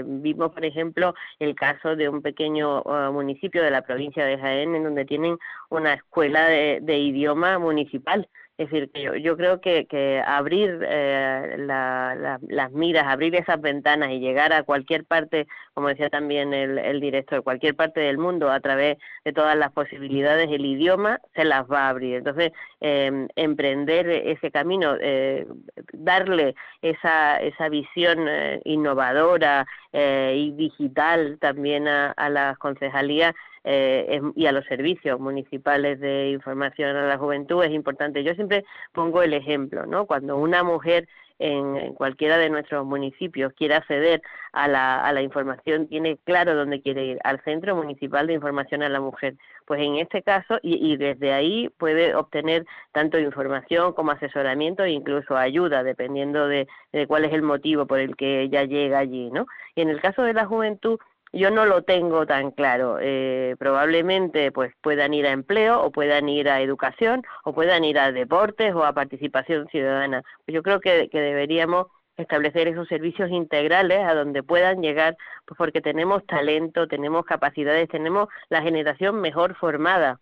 vimos, 0.06 0.52
por 0.52 0.66
ejemplo, 0.66 1.16
el 1.40 1.56
caso 1.56 1.96
de 1.96 2.10
un 2.10 2.22
pequeño 2.22 2.84
municipio 3.14 3.64
de 3.64 3.72
la 3.72 3.82
provincia 3.84 4.26
de 4.26 4.38
Jaén 4.38 4.76
en 4.76 4.84
donde 4.84 5.06
tienen 5.06 5.38
una 5.70 5.94
escuela 5.94 6.46
de, 6.50 6.80
de 6.82 6.98
idioma 6.98 7.58
municipal 7.58 8.28
es 8.58 8.72
decir, 8.72 8.90
yo, 8.96 9.16
yo 9.16 9.38
creo 9.38 9.62
que, 9.62 9.86
que 9.86 10.20
abrir 10.26 10.80
eh, 10.84 11.56
las 11.60 12.72
miras, 12.72 13.06
abrir 13.06 13.36
esas 13.36 13.62
ventanas 13.62 14.10
y 14.10 14.20
llegar 14.20 14.52
a 14.52 14.64
cualquier 14.64 15.06
parte, 15.06 15.48
como 15.76 15.90
decía 15.90 16.10
también 16.10 16.54
el, 16.56 16.80
el 16.80 17.00
director, 17.00 17.44
cualquier 17.44 17.76
parte 17.76 18.00
del 18.00 18.18
mundo 18.18 18.50
a 18.50 18.60
través 18.60 18.98
de 19.24 19.34
todas 19.34 19.56
las 19.56 19.72
posibilidades, 19.74 20.50
el 20.52 20.66
idioma 20.66 21.20
se 21.36 21.44
las 21.44 21.70
va 21.72 21.86
a 21.86 21.90
abrir. 21.90 22.16
Entonces, 22.16 22.52
eh, 22.82 23.28
emprender 23.36 24.10
ese 24.10 24.50
camino, 24.50 24.96
eh, 25.00 25.46
darle 25.94 26.56
esa, 26.82 27.38
esa 27.38 27.70
visión 27.70 28.28
eh, 28.28 28.60
innovadora 28.66 29.68
eh, 29.94 30.34
y 30.36 30.52
digital 30.54 31.38
también 31.40 31.88
a, 31.88 32.12
a 32.12 32.30
las 32.30 32.58
concejalías 32.58 33.36
eh, 33.70 34.22
y 34.34 34.46
a 34.46 34.54
los 34.54 34.64
servicios 34.66 35.20
municipales 35.20 36.00
de 36.00 36.30
información 36.30 36.96
a 36.96 37.06
la 37.06 37.18
juventud 37.18 37.62
es 37.66 37.72
importante. 37.72 38.24
Yo 38.24 38.34
siempre 38.34 38.64
pongo 38.94 39.22
el 39.22 39.34
ejemplo, 39.34 39.86
¿no? 39.86 40.06
Cuando 40.06 40.38
una 40.38 40.64
mujer 40.64 41.10
en, 41.38 41.94
cualquiera 41.94 42.38
de 42.38 42.50
nuestros 42.50 42.86
municipios 42.86 43.52
quiere 43.52 43.76
acceder 43.76 44.22
a 44.54 44.70
la, 44.70 45.02
a 45.04 45.12
la 45.12 45.22
información, 45.22 45.88
tiene 45.90 46.18
claro 46.24 46.56
dónde 46.56 46.82
quiere 46.82 47.06
ir, 47.08 47.20
al 47.26 47.44
Centro 47.44 47.76
Municipal 47.76 48.28
de 48.28 48.34
Información 48.36 48.84
a 48.84 48.90
la 48.90 49.02
Mujer. 49.02 49.36
Pues 49.66 49.82
en 49.82 49.98
este 49.98 50.24
caso, 50.24 50.60
y, 50.62 50.96
desde 50.96 51.34
ahí 51.34 51.68
puede 51.78 52.16
obtener 52.16 52.66
tanto 52.94 53.20
información 53.20 53.92
como 53.92 54.12
asesoramiento 54.12 54.86
e 54.86 54.92
incluso 54.92 55.36
ayuda, 55.36 55.84
dependiendo 55.84 56.48
de, 56.48 56.70
de 56.94 57.06
cuál 57.06 57.26
es 57.26 57.34
el 57.34 57.42
motivo 57.42 57.86
por 57.86 58.00
el 58.00 58.16
que 58.16 58.44
ella 58.44 58.64
llega 58.64 59.00
allí, 59.00 59.30
¿no? 59.30 59.46
Y 59.76 59.82
en 59.82 59.90
el 59.90 60.00
caso 60.00 60.24
de 60.24 60.34
la 60.34 60.46
juventud, 60.46 60.98
yo 61.34 61.52
no 61.52 61.66
lo 61.66 61.84
tengo 61.84 62.26
tan 62.26 62.52
claro. 62.52 62.98
Eh, 63.02 63.56
probablemente 63.60 64.52
pues 64.52 64.74
puedan 64.82 65.14
ir 65.14 65.28
a 65.28 65.32
empleo 65.32 65.82
o 65.82 65.92
puedan 65.92 66.30
ir 66.30 66.50
a 66.50 66.62
educación 66.62 67.24
o 67.44 67.54
puedan 67.54 67.84
ir 67.84 68.00
a 68.00 68.12
deportes 68.12 68.74
o 68.74 68.84
a 68.86 68.94
participación 68.94 69.68
ciudadana. 69.68 70.24
Pues 70.46 70.56
yo 70.56 70.64
creo 70.64 70.80
que, 70.80 71.10
que 71.10 71.22
deberíamos 71.22 71.88
establecer 72.18 72.68
esos 72.68 72.88
servicios 72.88 73.30
integrales 73.30 74.00
a 74.06 74.16
donde 74.16 74.44
puedan 74.44 74.82
llegar, 74.82 75.16
pues 75.46 75.58
porque 75.58 75.82
tenemos 75.82 76.26
talento, 76.26 76.88
tenemos 76.88 77.26
capacidades, 77.26 77.90
tenemos 77.90 78.28
la 78.50 78.62
generación 78.62 79.22
mejor 79.22 79.56
formada 79.56 80.20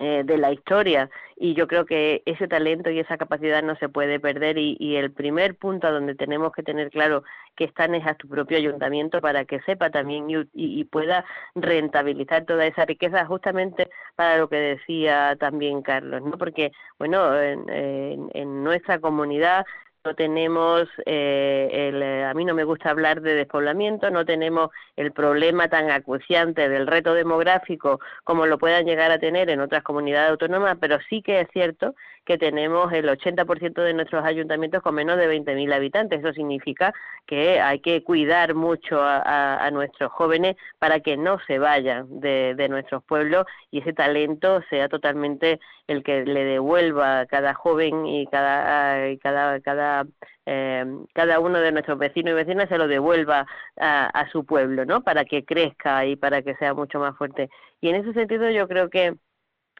eh, 0.00 0.22
de 0.24 0.38
la 0.38 0.52
historia 0.52 1.10
y 1.36 1.54
yo 1.54 1.66
creo 1.66 1.84
que 1.86 2.22
ese 2.26 2.48
talento 2.48 2.90
y 2.90 3.00
esa 3.00 3.16
capacidad 3.16 3.62
no 3.62 3.76
se 3.76 3.88
puede 3.88 4.20
perder 4.20 4.58
y, 4.58 4.96
el 4.96 5.12
primer 5.12 5.56
punto 5.56 5.86
a 5.86 5.90
donde 5.90 6.14
tenemos 6.14 6.52
que 6.52 6.62
tener 6.62 6.90
claro 6.90 7.22
que 7.56 7.64
están 7.64 7.94
es 7.94 8.06
a 8.06 8.14
tu 8.14 8.28
propio 8.28 8.58
ayuntamiento 8.58 9.20
para 9.20 9.44
que 9.44 9.60
sepa 9.62 9.90
también 9.90 10.30
y, 10.30 10.48
y, 10.54 10.84
pueda 10.84 11.24
rentabilizar 11.54 12.44
toda 12.44 12.66
esa 12.66 12.84
riqueza 12.84 13.26
justamente 13.26 13.88
para 14.16 14.38
lo 14.38 14.48
que 14.48 14.56
decía 14.56 15.36
también 15.38 15.82
Carlos, 15.82 16.22
¿no? 16.22 16.38
Porque, 16.38 16.72
bueno, 16.98 17.40
en, 17.40 18.30
en 18.34 18.64
nuestra 18.64 19.00
comunidad 19.00 19.64
no 20.04 20.14
tenemos, 20.14 20.88
eh, 21.06 21.68
el, 21.72 22.02
eh, 22.02 22.24
a 22.24 22.34
mí 22.34 22.44
no 22.44 22.54
me 22.54 22.64
gusta 22.64 22.90
hablar 22.90 23.20
de 23.20 23.34
despoblamiento, 23.34 24.10
no 24.10 24.24
tenemos 24.24 24.70
el 24.96 25.12
problema 25.12 25.68
tan 25.68 25.90
acuciante 25.90 26.68
del 26.68 26.86
reto 26.86 27.14
demográfico 27.14 28.00
como 28.24 28.46
lo 28.46 28.58
puedan 28.58 28.86
llegar 28.86 29.10
a 29.10 29.18
tener 29.18 29.50
en 29.50 29.60
otras 29.60 29.82
comunidades 29.82 30.30
autónomas, 30.30 30.76
pero 30.80 30.98
sí 31.08 31.22
que 31.22 31.40
es 31.40 31.48
cierto 31.52 31.94
que 32.28 32.36
tenemos 32.36 32.92
el 32.92 33.08
80% 33.08 33.82
de 33.82 33.94
nuestros 33.94 34.22
ayuntamientos 34.22 34.82
con 34.82 34.94
menos 34.94 35.16
de 35.16 35.34
20.000 35.34 35.72
habitantes. 35.72 36.20
Eso 36.20 36.34
significa 36.34 36.92
que 37.26 37.58
hay 37.58 37.80
que 37.80 38.04
cuidar 38.04 38.54
mucho 38.54 39.00
a, 39.00 39.70
nuestros 39.72 40.12
jóvenes 40.12 40.56
para 40.78 41.00
que 41.00 41.16
no 41.16 41.38
se 41.46 41.58
vayan 41.58 42.20
de, 42.20 42.66
nuestros 42.68 43.02
pueblos 43.02 43.46
y 43.70 43.80
ese 43.80 43.94
talento 43.94 44.60
sea 44.68 44.90
totalmente 44.90 45.58
el 45.86 46.02
que 46.02 46.26
le 46.26 46.44
devuelva 46.44 47.20
a 47.20 47.26
cada 47.26 47.54
joven 47.54 48.04
y 48.04 48.26
cada, 48.26 49.16
cada, 49.22 49.60
cada 49.60 50.06
eh, 50.44 50.84
cada 51.14 51.40
uno 51.40 51.60
de 51.60 51.72
nuestros 51.72 51.98
vecinos 51.98 52.32
y 52.32 52.34
vecinas 52.34 52.68
se 52.68 52.76
lo 52.76 52.88
devuelva 52.88 53.46
a, 53.78 54.06
a, 54.06 54.30
su 54.30 54.44
pueblo, 54.44 54.84
¿no? 54.84 55.02
Para 55.02 55.24
que 55.24 55.44
crezca 55.44 56.04
y 56.04 56.16
para 56.16 56.42
que 56.42 56.54
sea 56.56 56.74
mucho 56.74 56.98
más 56.98 57.16
fuerte. 57.16 57.48
Y 57.80 57.88
en 57.88 57.96
ese 57.96 58.12
sentido 58.12 58.50
yo 58.50 58.68
creo 58.68 58.90
que 58.90 59.14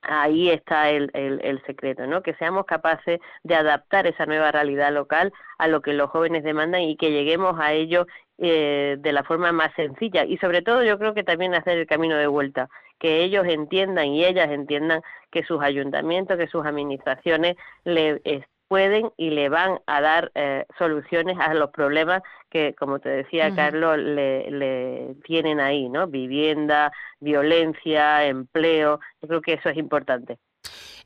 ahí 0.03 0.51
está 0.51 0.91
el, 0.91 1.11
el, 1.15 1.63
secreto, 1.67 2.07
¿no? 2.07 2.23
Que 2.23 2.35
seamos 2.35 2.67
capaces 2.67 3.21
de 3.43 3.55
adaptar 3.55 4.07
esa 4.07 4.27
nueva 4.27 4.53
realidad 4.53 4.93
local 4.93 5.33
a 5.59 5.69
lo 5.69 5.83
que 5.83 5.93
los 5.93 6.11
jóvenes 6.11 6.45
demandan 6.45 6.83
y 6.83 6.97
que 6.97 7.11
lleguemos 7.11 7.59
a 7.59 7.73
ello 7.73 8.07
eh, 8.39 8.97
de 8.99 9.13
la 9.13 9.25
forma 9.25 9.53
más 9.53 9.75
sencilla 9.75 10.25
y 10.25 10.39
sobre 10.39 10.63
todo 10.63 10.85
yo 10.85 10.99
creo 10.99 11.15
que 11.15 11.25
también 11.25 11.55
hacer 11.55 11.79
el 11.79 11.87
camino 11.87 12.17
de 12.17 12.27
vuelta, 12.27 12.69
que 12.99 13.23
ellos 13.25 13.47
entiendan 13.47 14.07
y 14.07 14.25
ellas 14.25 14.51
entiendan 14.51 15.03
que 15.31 15.43
sus 15.43 15.61
ayuntamientos, 15.63 16.37
que 16.37 16.47
sus 16.49 16.65
administraciones 16.65 17.57
le 17.85 18.21
pueden 18.69 19.11
y 19.17 19.31
le 19.31 19.49
van 19.49 19.81
a 19.87 20.01
dar 20.01 20.31
eh, 20.35 20.67
soluciones 20.79 21.37
a 21.41 21.55
los 21.55 21.71
problemas 21.71 22.23
que, 22.51 22.75
como 22.75 23.01
te 23.01 23.09
decía 23.09 23.55
Carlos, 23.55 23.99
le, 23.99 24.51
le, 24.51 25.15
tienen 25.25 25.61
ahí, 25.61 25.89
¿no? 25.89 26.07
Vivienda, 26.07 26.93
violencia, 27.21 28.27
empleo. 28.27 29.01
Yo 29.23 29.29
creo 29.29 29.41
que 29.43 29.55
eso 29.55 29.69
es 29.71 29.77
importante. 29.77 30.39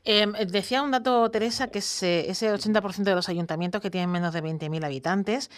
Em, 0.05 0.33
decía 0.33 0.81
un 0.81 0.91
dato, 0.91 1.31
Teresa, 1.31 1.67
que 1.67 1.79
es 1.79 2.03
ese 2.03 2.51
80% 2.51 3.03
de 3.03 3.15
los 3.15 3.29
ayuntamientos 3.29 3.81
que 3.81 3.89
tienen 3.89 4.11
menos 4.11 4.33
de 4.33 4.43
20.000 4.43 4.83
habitantes 4.83 5.49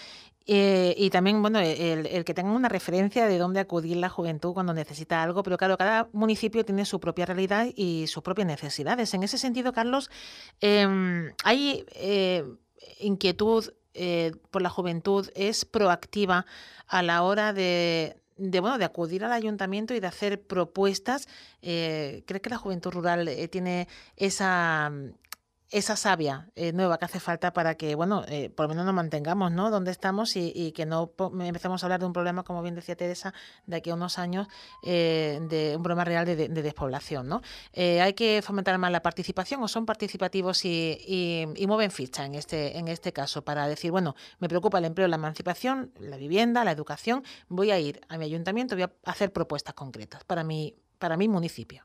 eh, 0.45 0.93
y 0.97 1.09
también, 1.09 1.41
bueno, 1.41 1.59
el, 1.59 2.23
que 2.25 2.33
tengan 2.35 2.53
una 2.53 2.69
referencia 2.69 3.25
de 3.25 3.39
dónde 3.39 3.59
acudir 3.59 3.97
la 3.97 4.09
juventud 4.09 4.53
cuando 4.53 4.73
necesita 4.75 5.23
algo, 5.23 5.41
pero 5.41 5.57
claro, 5.57 5.77
cada 5.77 6.09
municipio 6.13 6.63
tiene 6.63 6.85
su 6.85 6.99
propia 6.99 7.25
realidad 7.25 7.67
y 7.75 8.05
sus 8.05 8.21
propias 8.21 8.47
necesidades. 8.47 9.15
En 9.15 9.23
ese 9.23 9.39
sentido, 9.39 9.73
Carlos, 9.73 10.11
em, 10.61 11.33
¿hay 11.43 11.85
eh, 11.95 12.43
inquietud 12.99 13.73
por 14.51 14.61
la 14.61 14.69
juventud 14.69 15.29
es 15.35 15.63
proactiva 15.63 16.45
a 16.85 17.01
la 17.01 17.23
hora 17.23 17.53
de, 17.53 18.17
de, 18.37 18.59
bueno, 18.59 18.77
de 18.77 18.85
acudir 18.85 19.23
al 19.23 19.31
ayuntamiento 19.31 19.93
y 19.93 19.99
de 19.99 20.07
hacer 20.07 20.41
propuestas. 20.41 21.27
Eh, 21.61 22.23
¿Cree 22.25 22.41
que 22.41 22.49
la 22.49 22.57
juventud 22.57 22.91
rural 22.91 23.27
eh, 23.27 23.47
tiene 23.47 23.87
esa, 24.17 24.91
esa 25.77 25.97
savia 25.97 26.47
eh, 26.55 26.71
nueva 26.71 26.97
que 26.97 27.03
hace 27.03 27.19
falta 27.19 27.51
para 27.51 27.75
que, 27.75 27.95
bueno, 27.95 28.23
eh, 28.29 28.49
por 28.49 28.63
lo 28.63 28.69
menos 28.69 28.85
nos 28.85 28.95
mantengamos, 28.95 29.51
¿no? 29.51 29.69
Donde 29.69 29.91
estamos 29.91 30.37
y, 30.37 30.71
que 30.71 30.85
no 30.85 31.11
empecemos 31.41 31.83
a 31.83 31.85
hablar 31.85 31.99
de 31.99 32.05
un 32.05 32.13
problema, 32.13 32.43
como 32.43 32.61
bien 32.61 32.75
decía 32.75 32.95
Teresa, 32.95 33.33
de 33.65 33.75
aquí 33.75 33.89
a 33.89 33.95
unos 33.95 34.17
años, 34.17 34.47
eh, 34.83 35.37
de 35.49 35.75
un 35.75 35.83
problema 35.83 36.05
real 36.05 36.25
de, 36.25 36.47
despoblación, 36.47 37.27
¿no? 37.27 37.41
hay 37.75 38.13
que 38.13 38.41
fomentar 38.41 38.77
más 38.77 38.91
la 38.91 39.01
participación 39.01 39.61
o 39.61 39.67
son 39.67 39.85
participativos 39.85 40.63
y, 40.63 41.45
mueven 41.67 41.91
ficha 41.91 42.25
en 42.25 42.35
este, 42.35 42.77
en 42.77 42.87
este 42.87 43.11
caso 43.11 43.43
para 43.43 43.67
decir, 43.67 43.91
bueno, 43.91 44.15
me 44.39 44.47
preocupa 44.47 44.77
el 44.77 44.85
empleo, 44.85 45.07
la 45.07 45.17
emancipación, 45.17 45.91
la 45.99 46.15
vivienda, 46.15 46.63
la 46.63 46.71
educación, 46.71 47.23
voy 47.49 47.71
a 47.71 47.79
ir 47.79 47.99
a 48.07 48.17
mi 48.17 48.25
ayuntamiento, 48.25 48.75
voy 48.75 48.83
a 48.83 48.91
hacer 49.03 49.33
propuestas 49.33 49.73
concretas 49.73 50.23
para 50.23 50.45
para 50.99 51.17
mi 51.17 51.27
municipio. 51.27 51.83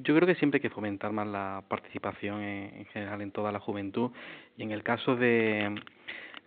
Yo 0.00 0.14
creo 0.14 0.28
que 0.28 0.36
siempre 0.36 0.58
hay 0.58 0.62
que 0.62 0.70
fomentar 0.70 1.12
más 1.12 1.26
la 1.26 1.64
participación 1.66 2.40
en, 2.40 2.84
general 2.86 3.20
en 3.20 3.32
toda 3.32 3.50
la 3.50 3.58
juventud 3.58 4.12
y 4.56 4.62
en 4.62 4.70
el 4.70 4.84
caso 4.84 5.16
de, 5.16 5.74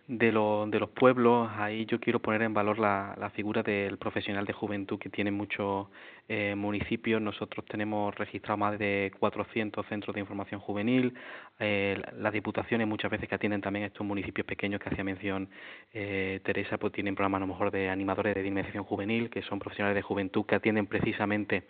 de, 0.08 0.26
de 0.28 0.80
los 0.80 0.90
pueblos, 0.90 1.50
ahí 1.56 1.84
yo 1.84 2.00
quiero 2.00 2.18
poner 2.18 2.40
en 2.40 2.54
valor 2.54 2.78
la, 2.78 3.30
figura 3.34 3.62
del 3.62 3.98
profesional 3.98 4.46
de 4.46 4.54
juventud 4.54 4.98
que 4.98 5.10
tiene 5.10 5.30
muchos 5.30 5.88
eh, 6.28 6.54
municipios. 6.54 7.20
Nosotros 7.20 7.66
tenemos 7.66 8.14
registrado 8.14 8.56
más 8.56 8.78
de 8.78 9.12
400 9.18 9.84
centros 9.86 10.14
de 10.14 10.20
información 10.20 10.58
juvenil. 10.58 11.12
Eh, 11.58 12.00
las 12.16 12.32
diputaciones 12.32 12.88
muchas 12.88 13.10
veces 13.10 13.28
que 13.28 13.34
atienden 13.34 13.60
también 13.60 13.84
estos 13.84 14.06
municipios 14.06 14.46
pequeños 14.46 14.80
que 14.80 14.88
hacía 14.88 15.04
mención 15.04 15.50
eh, 15.92 16.40
Teresa, 16.42 16.78
pues 16.78 16.94
tienen 16.94 17.14
programas 17.14 17.40
a 17.40 17.46
lo 17.46 17.48
mejor 17.48 17.70
de 17.70 17.90
animadores 17.90 18.34
de 18.34 18.42
dimensión 18.42 18.84
juvenil, 18.84 19.28
que 19.28 19.42
son 19.42 19.58
profesionales 19.58 19.94
de 19.94 20.00
juventud 20.00 20.46
que 20.46 20.54
atienden 20.54 20.86
precisamente 20.86 21.64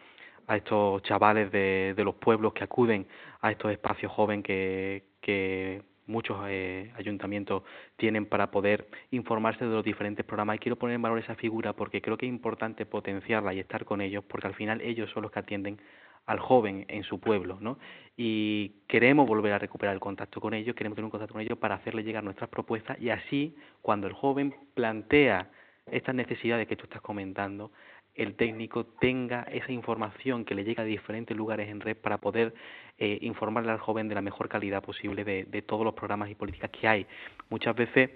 a 0.46 0.56
estos 0.56 1.02
chavales 1.02 1.50
de, 1.52 1.94
de 1.96 2.04
los 2.04 2.14
pueblos 2.16 2.52
que 2.52 2.64
acuden 2.64 3.06
a 3.40 3.50
estos 3.50 3.72
espacios 3.72 4.12
jóvenes 4.12 4.44
que, 4.44 5.04
que 5.20 5.82
muchos 6.06 6.38
eh, 6.48 6.92
ayuntamientos 6.96 7.62
tienen 7.96 8.26
para 8.26 8.50
poder 8.50 8.88
informarse 9.10 9.64
de 9.64 9.70
los 9.70 9.84
diferentes 9.84 10.24
programas 10.24 10.56
y 10.56 10.58
quiero 10.58 10.76
poner 10.76 10.96
en 10.96 11.02
valor 11.02 11.18
esa 11.18 11.34
figura 11.34 11.72
porque 11.72 12.02
creo 12.02 12.16
que 12.16 12.26
es 12.26 12.32
importante 12.32 12.86
potenciarla 12.86 13.54
y 13.54 13.60
estar 13.60 13.84
con 13.84 14.00
ellos 14.00 14.24
porque 14.28 14.46
al 14.46 14.54
final 14.54 14.80
ellos 14.80 15.10
son 15.10 15.22
los 15.22 15.32
que 15.32 15.40
atienden 15.40 15.80
al 16.26 16.38
joven 16.38 16.84
en 16.88 17.02
su 17.02 17.18
pueblo, 17.18 17.58
¿no? 17.60 17.78
Y 18.16 18.82
queremos 18.86 19.26
volver 19.26 19.52
a 19.54 19.58
recuperar 19.58 19.94
el 19.94 20.00
contacto 20.00 20.40
con 20.40 20.54
ellos, 20.54 20.76
queremos 20.76 20.94
tener 20.94 21.06
un 21.06 21.10
contacto 21.10 21.32
con 21.32 21.42
ellos 21.42 21.58
para 21.58 21.74
hacerles 21.74 22.04
llegar 22.04 22.22
nuestras 22.22 22.48
propuestas 22.48 23.00
y 23.00 23.10
así 23.10 23.56
cuando 23.80 24.06
el 24.06 24.12
joven 24.12 24.54
plantea 24.74 25.50
estas 25.90 26.14
necesidades 26.14 26.68
que 26.68 26.76
tú 26.76 26.84
estás 26.84 27.02
comentando, 27.02 27.72
el 28.14 28.34
técnico 28.34 28.84
tenga 28.84 29.42
esa 29.44 29.72
información 29.72 30.44
que 30.44 30.54
le 30.54 30.64
llega 30.64 30.82
a 30.82 30.86
diferentes 30.86 31.36
lugares 31.36 31.68
en 31.68 31.80
red 31.80 31.96
para 31.96 32.18
poder 32.18 32.54
eh, 32.98 33.18
informarle 33.22 33.72
al 33.72 33.78
joven 33.78 34.08
de 34.08 34.14
la 34.14 34.22
mejor 34.22 34.48
calidad 34.48 34.82
posible 34.82 35.24
de, 35.24 35.44
de 35.44 35.62
todos 35.62 35.84
los 35.84 35.94
programas 35.94 36.30
y 36.30 36.34
políticas 36.34 36.70
que 36.70 36.86
hay. 36.86 37.06
Muchas 37.48 37.74
veces 37.74 38.10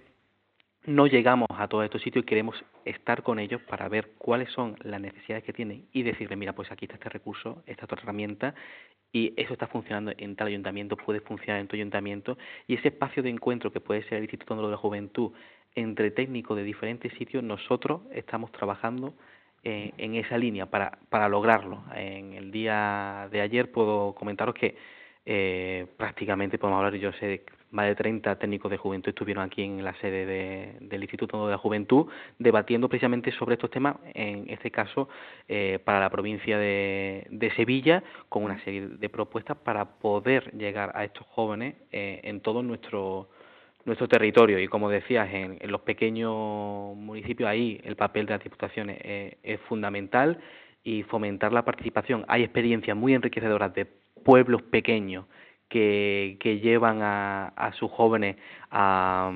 no 0.87 1.07
llegamos 1.09 1.49
a 1.50 1.67
todos 1.67 1.85
estos 1.85 2.00
sitios 2.03 2.23
y 2.23 2.26
queremos 2.26 2.65
estar 2.85 3.23
con 3.23 3.38
ellos 3.38 3.61
para 3.62 3.88
ver 3.88 4.12
cuáles 4.19 4.50
son 4.53 4.76
las 4.83 5.00
necesidades 5.00 5.45
que 5.45 5.53
tienen 5.53 5.87
y 5.93 6.03
decirle, 6.03 6.37
mira, 6.37 6.53
pues 6.53 6.71
aquí 6.71 6.85
está 6.85 6.95
este 6.95 7.09
recurso, 7.09 7.62
esta 7.67 7.87
otra 7.87 8.00
herramienta 8.00 8.55
y 9.12 9.35
eso 9.37 9.53
está 9.53 9.67
funcionando 9.67 10.12
en 10.17 10.37
tal 10.37 10.47
ayuntamiento, 10.47 10.97
puede 10.97 11.21
funcionar 11.21 11.61
en 11.61 11.67
tu 11.67 11.75
ayuntamiento 11.75 12.38
y 12.69 12.75
ese 12.75 12.88
espacio 12.88 13.23
de 13.23 13.31
encuentro 13.31 13.73
que 13.73 13.81
puede 13.81 14.03
ser 14.05 14.15
el 14.19 14.25
Instituto 14.25 14.55
de 14.62 14.71
la 14.71 14.76
Juventud 14.76 15.33
entre 15.75 16.11
técnicos 16.11 16.57
de 16.57 16.62
diferentes 16.62 17.12
sitios, 17.15 17.43
nosotros 17.43 18.03
estamos 18.12 18.53
trabajando 18.53 19.15
en 19.67 20.15
esa 20.15 20.39
línea 20.39 20.67
para, 20.67 20.99
para 21.09 21.29
lograrlo. 21.29 21.83
En 21.95 22.35
el 22.35 22.51
día 22.51 23.29
de 23.33 23.41
ayer 23.41 23.73
puedo 23.73 24.15
comentaros 24.15 24.55
que 24.55 24.77
eh, 25.25 25.87
prácticamente 25.97 26.57
podemos 26.57 26.79
hablar, 26.79 26.95
yo 27.01 27.13
sé, 27.15 27.45
más 27.73 27.87
de 27.87 27.97
30 27.97 28.39
técnicos 28.39 28.71
de 28.71 28.77
juventud 28.77 29.09
estuvieron 29.09 29.43
aquí 29.43 29.63
en 29.63 29.85
la 29.85 29.93
sede 29.95 30.25
de, 30.25 30.77
del 30.83 31.03
Instituto 31.03 31.47
de 31.47 31.51
la 31.51 31.59
Juventud 31.59 32.07
debatiendo 32.39 32.89
precisamente 32.89 33.33
sobre 33.33 33.55
estos 33.55 33.71
temas, 33.71 33.97
en 34.15 34.49
este 34.49 34.71
caso 34.71 35.09
eh, 35.49 35.81
para 35.85 35.99
la 35.99 36.09
provincia 36.09 36.59
de, 36.59 37.27
de, 37.29 37.51
Sevilla, 37.57 38.05
con 38.29 38.45
una 38.45 38.63
serie 38.63 38.87
de 38.87 39.09
propuestas 39.09 39.57
para 39.57 39.85
poder 39.99 40.57
llegar 40.57 40.93
a 40.95 41.05
estos 41.05 41.27
jóvenes 41.27 41.75
eh, 41.91 42.21
en 42.23 42.41
todo 42.41 42.63
nuestro 42.63 43.29
nuestro 43.87 44.09
territorio 44.09 44.59
y 44.59 44.69
como 44.69 44.91
decías 44.91 45.29
en, 45.33 45.59
los 45.71 45.81
pequeños 45.81 46.35
municipios 46.97 47.49
ahí 47.49 47.81
el 47.85 47.97
papel 47.97 48.27
de 48.27 48.35
las 48.35 48.45
diputaciones 48.45 48.99
es 49.43 49.61
fundamental 49.63 50.39
y 50.85 51.03
fomentar 51.05 51.53
la 51.53 51.65
participación. 51.65 52.25
Hay 52.29 52.43
experiencias 52.43 52.97
muy 52.97 53.15
enriquecedoras 53.15 53.73
de 53.75 53.87
pueblos 54.25 54.63
pequeños 54.63 55.25
que, 55.69 56.37
que 56.41 56.61
llevan 56.61 57.01
a, 57.03 57.49
a 57.49 57.73
sus 57.73 57.91
jóvenes 57.91 58.37
a, 58.71 59.33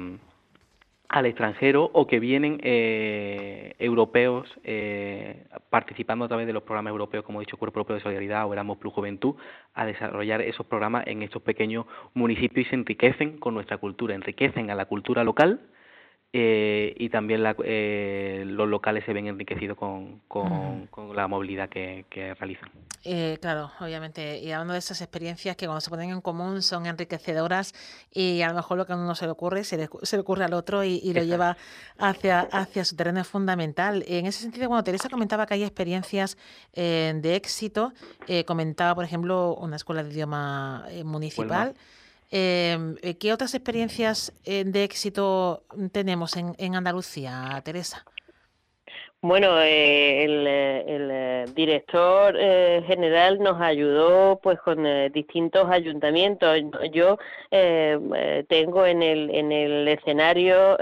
al 1.10 1.26
extranjero 1.26 1.90
o 1.92 2.06
que 2.06 2.20
vienen 2.20 2.60
eh, 2.62 3.74
europeos 3.80 4.48
eh, 4.62 5.44
participando 5.68 6.24
a 6.24 6.28
través 6.28 6.46
de 6.46 6.52
los 6.52 6.62
programas 6.62 6.92
europeos, 6.92 7.24
como 7.24 7.40
he 7.40 7.44
dicho, 7.44 7.56
Cuerpo 7.56 7.80
Europeo 7.80 7.96
de 7.96 8.02
Solidaridad 8.02 8.46
o 8.46 8.52
Erasmus 8.52 8.78
Plus 8.78 8.94
Juventud, 8.94 9.34
a 9.74 9.86
desarrollar 9.86 10.40
esos 10.40 10.66
programas 10.66 11.08
en 11.08 11.24
estos 11.24 11.42
pequeños 11.42 11.86
municipios 12.14 12.66
y 12.66 12.70
se 12.70 12.76
enriquecen 12.76 13.38
con 13.38 13.54
nuestra 13.54 13.78
cultura, 13.78 14.14
enriquecen 14.14 14.70
a 14.70 14.76
la 14.76 14.84
cultura 14.84 15.24
local 15.24 15.60
eh, 16.32 16.94
y 16.96 17.08
también 17.08 17.42
eh, 17.64 18.44
los 18.46 18.68
locales 18.68 19.04
se 19.04 19.12
ven 19.12 19.26
enriquecidos 19.26 19.76
con, 19.76 20.20
con, 20.28 20.88
la 21.16 21.26
movilidad 21.26 21.68
que, 21.68 22.04
realizan. 22.38 22.70
Eh, 23.02 23.38
claro, 23.40 23.72
obviamente. 23.80 24.38
Y 24.38 24.52
hablando 24.52 24.74
de 24.74 24.78
esas 24.78 25.00
experiencias 25.00 25.56
que 25.56 25.66
cuando 25.66 25.80
se 25.80 25.90
ponen 25.90 26.10
en 26.10 26.20
común 26.20 26.62
son 26.62 26.86
enriquecedoras 26.86 27.74
y 28.12 28.42
a 28.42 28.48
lo 28.48 28.54
mejor 28.54 28.78
lo 28.78 28.86
que 28.86 28.92
a 28.92 28.96
uno 28.96 29.16
se 29.16 29.24
le 29.24 29.32
ocurre 29.32 29.64
se 29.64 29.76
le, 29.76 29.88
se 30.02 30.16
le 30.16 30.20
ocurre 30.20 30.44
al 30.44 30.54
otro 30.54 30.84
y, 30.84 31.12
lo 31.12 31.24
lleva 31.24 31.56
hacia, 31.98 32.42
hacia 32.52 32.84
su 32.84 32.94
terreno 32.94 33.24
fundamental. 33.24 34.04
En 34.06 34.26
ese 34.26 34.40
sentido, 34.40 34.68
cuando 34.68 34.84
Teresa 34.84 35.08
comentaba 35.08 35.46
que 35.46 35.54
hay 35.54 35.64
experiencias 35.64 36.38
de 36.74 37.34
éxito, 37.34 37.92
comentaba, 38.46 38.94
por 38.94 39.04
ejemplo, 39.04 39.56
una 39.56 39.74
escuela 39.74 40.04
de 40.04 40.10
idioma 40.12 40.86
municipal. 41.04 41.70
Em, 41.70 41.99
eh, 42.30 43.16
¿Qué 43.18 43.32
otras 43.32 43.54
experiencias 43.54 44.32
eh, 44.44 44.64
de 44.64 44.84
éxito 44.84 45.64
tenemos 45.92 46.36
en, 46.36 46.54
en 46.58 46.76
Andalucía, 46.76 47.60
Teresa? 47.64 48.04
Bueno, 49.22 49.60
eh, 49.60 50.24
el, 50.24 51.54
director 51.54 52.36
general 52.86 53.38
nos 53.40 53.60
ayudó 53.60 54.40
pues 54.42 54.58
con 54.60 54.84
distintos 55.12 55.68
ayuntamientos. 55.68 56.58
Yo 56.92 57.18
tengo 58.48 58.86
en 58.86 59.02
el, 59.02 59.30
en 59.30 59.52
el 59.52 59.88
escenario 59.88 60.78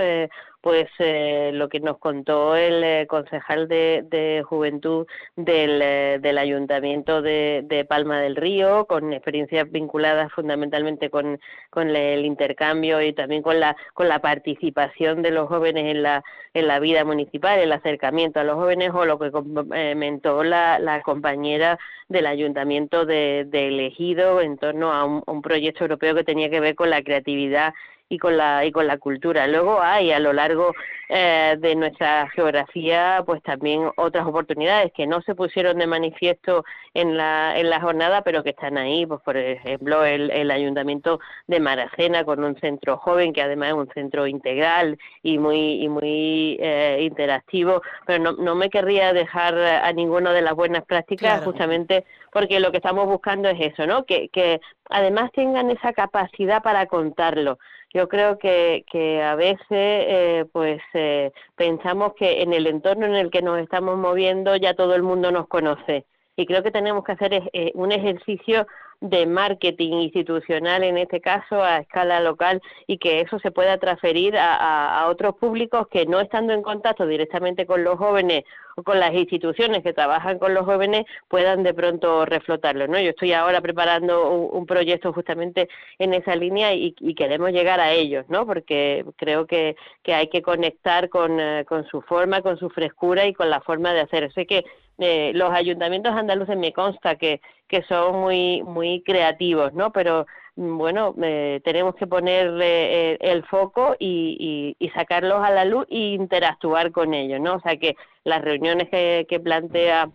pues 0.61 0.89
eh, 0.99 1.51
lo 1.55 1.69
que 1.69 1.81
nos 1.81 1.99
contó 1.99 2.57
el 2.57 2.83
eh, 2.83 3.07
concejal 3.09 3.69
de, 3.69 4.43
Juventud 4.45 5.07
del, 5.37 5.81
eh, 5.83 6.19
del 6.21 6.39
Ayuntamiento 6.39 7.23
de, 7.23 7.87
Palma 7.89 8.21
del 8.21 8.37
Río, 8.37 8.87
con 8.87 9.13
experiencias 9.13 9.71
vinculadas 9.71 10.33
fundamentalmente 10.33 11.11
con, 11.11 11.39
el 11.77 12.25
intercambio 12.25 13.01
y 13.03 13.13
también 13.13 13.43
con 13.43 13.61
la, 13.61 13.77
con 13.95 14.09
la 14.09 14.21
participación 14.21 15.23
de 15.23 15.31
los 15.31 15.49
jóvenes 15.49 15.85
en 15.87 16.03
la, 16.03 16.25
en 16.55 16.67
la 16.67 16.81
vida 16.81 17.05
municipal, 17.05 17.59
el 17.59 17.73
acercamiento 17.73 18.41
a 18.41 18.45
los 18.45 18.57
jóvenes, 18.57 18.91
o 18.93 19.05
lo 19.05 19.19
que 19.19 19.31
comentó 19.31 20.43
la, 20.43 20.79
la 20.81 21.03
compañera 21.03 21.79
del 22.09 22.27
Ayuntamiento 22.27 23.07
de, 23.07 23.45
de 23.49 23.69
Elegido 23.69 24.41
en 24.41 24.59
torno 24.59 24.93
a 24.93 25.05
un 25.05 25.43
proyecto 25.43 25.85
europeo 25.85 26.15
que 26.15 26.25
tenía 26.25 26.51
que 26.51 26.61
ver 26.61 26.75
con 26.75 26.91
la 26.91 27.03
creatividad 27.03 27.75
y 28.09 28.19
con 28.19 28.37
la 28.37 28.65
y 28.65 28.73
con 28.73 28.87
la 28.87 28.99
cultura. 28.99 29.47
Luego 29.47 29.81
hay 29.81 30.13
a 30.13 30.19
lo 30.19 30.33
largo 30.33 30.73
eh, 31.09 31.57
de 31.59 31.75
nuestra 31.75 32.29
geografía 32.31 33.23
pues 33.27 33.43
también 33.43 33.91
otras 33.97 34.27
oportunidades 34.27 34.93
que 34.93 35.07
no 35.07 35.21
se 35.23 35.35
pusieron 35.35 35.79
de 35.79 35.87
manifiesto 35.87 36.65
en 36.95 37.17
la 37.17 37.59
en 37.59 37.71
la 37.71 37.81
jornada, 37.81 38.23
pero 38.23 38.43
que 38.43 38.51
están 38.51 38.79
ahí, 38.79 39.05
pues 39.07 39.21
por 39.23 39.37
ejemplo 39.37 40.05
el, 40.05 40.31
el 40.31 40.51
ayuntamiento 40.51 41.21
de 41.47 41.61
Maracena 41.61 42.25
con 42.25 42.43
un 42.43 42.59
centro 42.61 42.97
joven 42.99 43.33
que 43.33 43.43
además 43.43 43.69
es 43.69 43.75
un 43.75 43.89
centro 43.93 44.27
integral 44.27 44.99
y 45.23 45.39
muy 45.39 45.83
y 45.83 45.89
muy 45.89 46.57
eh, 46.61 46.99
interactivo, 47.03 47.83
pero 48.07 48.23
no, 48.23 48.33
no 48.33 48.55
me 48.55 48.71
querría 48.71 49.13
dejar 49.13 49.55
a 49.59 49.93
ninguno 49.93 50.33
de 50.33 50.43
las 50.43 50.55
buenas 50.55 50.85
prácticas 50.85 51.45
justamente 51.45 52.05
porque 52.33 52.61
lo 52.61 52.71
que 52.71 52.79
estamos 52.79 53.07
buscando 53.07 53.49
es 53.49 53.73
eso, 53.73 53.87
¿no? 53.87 54.05
Que, 54.05 54.29
que 54.29 54.61
además 54.91 55.31
tengan 55.33 55.71
esa 55.71 55.93
capacidad 55.93 56.63
para 56.63 56.87
contarlo 56.87 57.59
yo 57.95 58.09
creo 58.09 58.39
que, 58.39 58.85
que 58.91 59.23
a 59.23 59.35
veces 59.35 59.67
eh, 59.71 60.45
pues 60.53 60.81
eh, 60.95 61.33
pensamos 61.57 62.15
que 62.15 62.43
en 62.43 62.53
el 62.53 62.67
entorno 62.67 63.07
en 63.07 63.15
el 63.15 63.31
que 63.31 63.43
nos 63.43 63.59
estamos 63.59 63.97
moviendo 63.97 64.57
ya 64.57 64.75
todo 64.75 64.95
el 64.95 65.03
mundo 65.03 65.31
nos 65.31 65.49
conoce. 65.49 66.05
Y 66.37 66.47
creo 66.47 66.63
que 66.63 66.71
tenemos 66.71 67.03
que 67.05 67.13
hacer 67.13 67.51
eh, 67.53 67.73
un 67.75 67.91
ejercicio 67.91 68.67
de 69.01 69.27
marketing 69.27 69.93
institucional 69.93 70.83
en 70.83 70.99
este 70.99 71.21
caso 71.21 71.63
a 71.63 71.79
escala 71.79 72.21
local 72.21 72.61
y 72.87 72.99
que 72.99 73.21
eso 73.21 73.39
se 73.39 73.53
pueda 73.53 73.79
transferir 73.79 74.37
a, 74.37 75.07
otros 75.09 75.37
públicos 75.37 75.87
que 75.89 76.05
no 76.05 76.21
estando 76.21 76.53
en 76.53 76.63
contacto 76.63 77.07
directamente 77.07 77.65
con 77.65 77.85
los 77.85 77.97
jóvenes 77.97 78.45
o 78.77 78.83
con 78.83 78.99
las 78.99 79.15
instituciones 79.15 79.83
que 79.83 79.93
trabajan 79.93 80.39
con 80.39 80.53
los 80.53 80.65
jóvenes 80.65 81.05
puedan 81.29 81.63
de 81.63 81.75
pronto 81.75 82.25
reflotarlo. 82.27 82.89
¿no? 82.89 82.99
Yo 82.99 83.11
estoy 83.11 83.33
ahora 83.33 83.61
preparando 83.61 84.31
un, 84.31 84.67
proyecto 84.67 85.13
justamente 85.13 85.69
en 85.99 86.13
esa 86.13 86.37
línea 86.37 86.75
y, 86.75 86.93
queremos 87.15 87.51
llegar 87.53 87.81
a 87.81 87.93
ellos, 87.93 88.27
¿no? 88.29 88.47
porque 88.47 89.05
creo 89.17 89.47
que, 89.47 89.77
que 90.03 90.15
hay 90.15 90.29
que 90.29 90.43
conectar 90.43 91.09
con, 91.09 91.41
eh, 91.41 91.65
con 91.67 91.87
su 91.87 92.03
forma, 92.03 92.43
con 92.43 92.59
su 92.59 92.69
frescura 92.69 93.27
y 93.27 93.33
con 93.33 93.49
la 93.49 93.61
forma 93.61 93.93
de 93.93 94.01
hacer. 94.01 94.33
Sé 94.33 94.47
que 94.47 94.65
eh, 94.99 95.33
los 95.35 95.51
ayuntamientos 95.53 96.13
andaluces 96.13 96.57
me 96.57 96.73
consta 96.73 97.17
que, 97.17 97.41
que 97.69 97.83
son 97.85 98.21
muy 98.21 98.63
muy 98.63 99.03
creativos, 99.03 99.73
¿no? 99.75 99.93
Pero 99.93 100.27
mm, 100.57 100.79
bueno, 100.79 101.15
eh, 101.23 101.61
tenemos 101.65 101.95
que 101.95 102.07
ponerle 102.07 103.13
eh, 103.13 103.19
el 103.21 103.45
foco 103.45 103.97
y, 103.99 104.77
y, 104.79 104.89
sacarlos 104.91 105.45
a 105.45 105.51
la 105.51 105.65
luz 105.65 105.87
e 105.91 106.15
interactuar 106.15 106.91
con 106.93 107.15
ellos, 107.15 107.41
¿no? 107.41 107.55
O 107.57 107.61
sea 107.61 107.77
que 107.77 107.97
las 108.25 108.43
reuniones 108.43 108.89
que, 108.91 109.27
que 109.29 109.41
plantea 109.41 110.11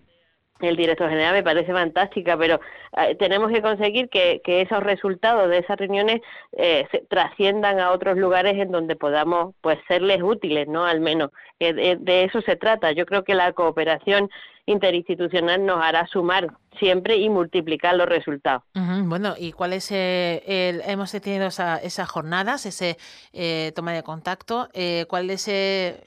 el 0.68 0.76
director 0.76 1.10
general 1.10 1.34
me 1.34 1.44
parece 1.44 1.72
fantástica, 1.72 2.38
pero 2.38 2.60
eh, 2.98 3.16
tenemos 3.16 3.52
que 3.52 3.62
conseguir 3.62 4.10
que, 4.10 4.42
que, 4.44 4.62
esos 4.62 4.82
resultados 4.82 5.50
de 5.50 5.60
esas 5.60 5.78
reuniones 5.78 6.22
eh, 6.54 6.88
trasciendan 7.10 7.80
a 7.80 7.92
otros 7.92 8.18
lugares 8.18 8.56
en 8.58 8.72
donde 8.72 8.96
podamos 8.96 9.56
pues 9.62 9.80
serles 9.88 10.22
útiles, 10.22 10.68
¿no? 10.68 10.86
Al 10.86 11.02
menos 11.02 11.32
de, 11.60 11.98
de, 12.00 12.24
eso 12.24 12.42
se 12.42 12.56
trata. 12.56 12.92
Yo 12.92 13.06
creo 13.06 13.24
que 13.24 13.36
la 13.36 13.52
cooperación 13.54 14.30
interinstitucional 14.66 15.66
nos 15.66 15.82
hará 15.84 16.08
sumar 16.08 16.48
siempre 16.80 17.18
y 17.18 17.30
multiplicar 17.30 17.96
los 17.96 18.08
resultados. 18.08 18.64
Bueno, 18.74 19.36
¿y 19.38 19.52
cuál 19.52 19.74
es 19.74 19.92
eh, 19.92 20.42
el, 20.46 20.82
hemos 20.86 21.12
tenido 21.12 21.48
esas 21.48 22.10
jornadas, 22.10 22.66
ese 22.66 22.98
eh, 23.32 23.72
toma 23.76 23.94
de 23.94 24.04
contacto, 24.04 24.70
eh, 24.74 25.06
cuál 25.08 25.30
es 25.30 25.48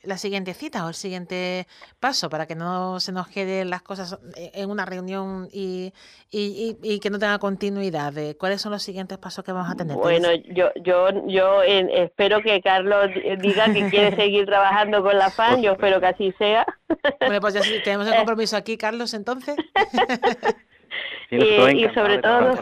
la 0.02 0.18
siguiente 0.18 0.54
cita 0.54 0.84
o 0.84 0.88
el 0.88 0.94
siguiente 0.94 1.66
paso 2.00 2.28
para 2.28 2.46
que 2.46 2.54
no 2.54 2.98
se 3.00 3.12
nos 3.12 3.28
queden 3.28 3.70
las 3.70 3.82
cosas 3.82 4.18
en 4.34 4.70
una 4.70 4.84
reunión 4.84 5.48
y, 5.52 5.92
y, 6.30 6.98
que 7.00 7.10
no 7.10 7.18
tenga 7.18 7.38
continuidad? 7.38 8.12
¿Cuáles 8.38 8.60
son 8.60 8.72
los 8.72 8.82
siguientes 8.82 9.18
pasos 9.18 9.44
que 9.44 9.52
vamos 9.52 9.70
a 9.70 9.76
tener? 9.76 9.96
Bueno, 9.96 10.28
yo 10.34 10.70
yo 10.82 11.10
yo 11.26 11.62
espero 11.62 12.40
que 12.40 12.60
Carlos 12.60 13.10
diga 13.38 13.72
que 13.72 13.88
quiere 13.88 14.16
seguir 14.16 14.46
trabajando 14.46 15.02
con 15.02 15.16
la 15.16 15.30
FAN, 15.30 15.62
yo 15.62 15.72
espero 15.72 16.00
que 16.00 16.06
así 16.06 16.34
sea. 16.38 16.66
Bueno, 17.20 17.40
pues 17.40 17.54
ya 17.54 17.60
tenemos 17.84 18.06
el 18.06 18.16
compromiso 18.16 18.56
aquí, 18.56 18.76
Carlos, 18.76 19.14
entonces. 19.14 19.56
y, 21.30 21.88
sobre 21.94 22.18
todo, 22.18 22.52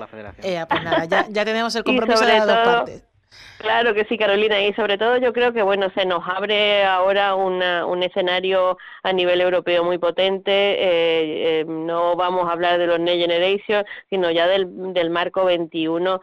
eh, 0.42 0.64
pues 0.68 0.82
nada, 0.82 1.04
ya, 1.04 1.26
ya, 1.28 1.44
tenemos 1.44 1.74
el 1.74 1.84
compromiso 1.84 2.24
de 2.24 2.32
las 2.32 2.46
dos 2.46 2.58
partes. 2.58 3.04
Claro 3.58 3.94
que 3.94 4.04
sí, 4.04 4.18
Carolina, 4.18 4.60
y 4.60 4.74
sobre 4.74 4.98
todo 4.98 5.16
yo 5.16 5.32
creo 5.32 5.52
que 5.52 5.62
bueno 5.62 5.88
se 5.94 6.04
nos 6.04 6.22
abre 6.28 6.84
ahora 6.84 7.34
un 7.34 8.02
escenario 8.02 8.76
a 9.02 9.12
nivel 9.12 9.40
europeo 9.40 9.84
muy 9.84 9.98
potente. 9.98 10.50
Eh, 10.52 11.60
eh, 11.60 11.64
no 11.66 12.16
vamos 12.16 12.48
a 12.48 12.52
hablar 12.52 12.78
de 12.78 12.86
los 12.86 12.98
Next 12.98 13.20
Generation, 13.20 13.84
sino 14.10 14.30
ya 14.30 14.48
del, 14.48 14.66
marco 15.10 15.44
21-27, 15.48 16.20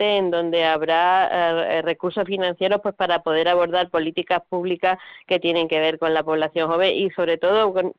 eh, 0.00 0.16
en 0.16 0.30
donde 0.30 0.64
habrá 0.64 1.82
recursos 1.82 2.24
financieros 2.24 2.80
pues 2.82 2.94
para 2.94 3.22
poder 3.22 3.48
abordar 3.48 3.90
políticas 3.90 4.42
públicas 4.48 4.98
que 5.26 5.38
tienen 5.38 5.68
que 5.68 5.78
ver 5.78 5.98
con 5.98 6.14
la 6.14 6.22
población 6.22 6.70
joven 6.70 6.94
y 6.96 7.10
sobre 7.10 7.38
todo 7.38 7.72
con, 7.72 7.92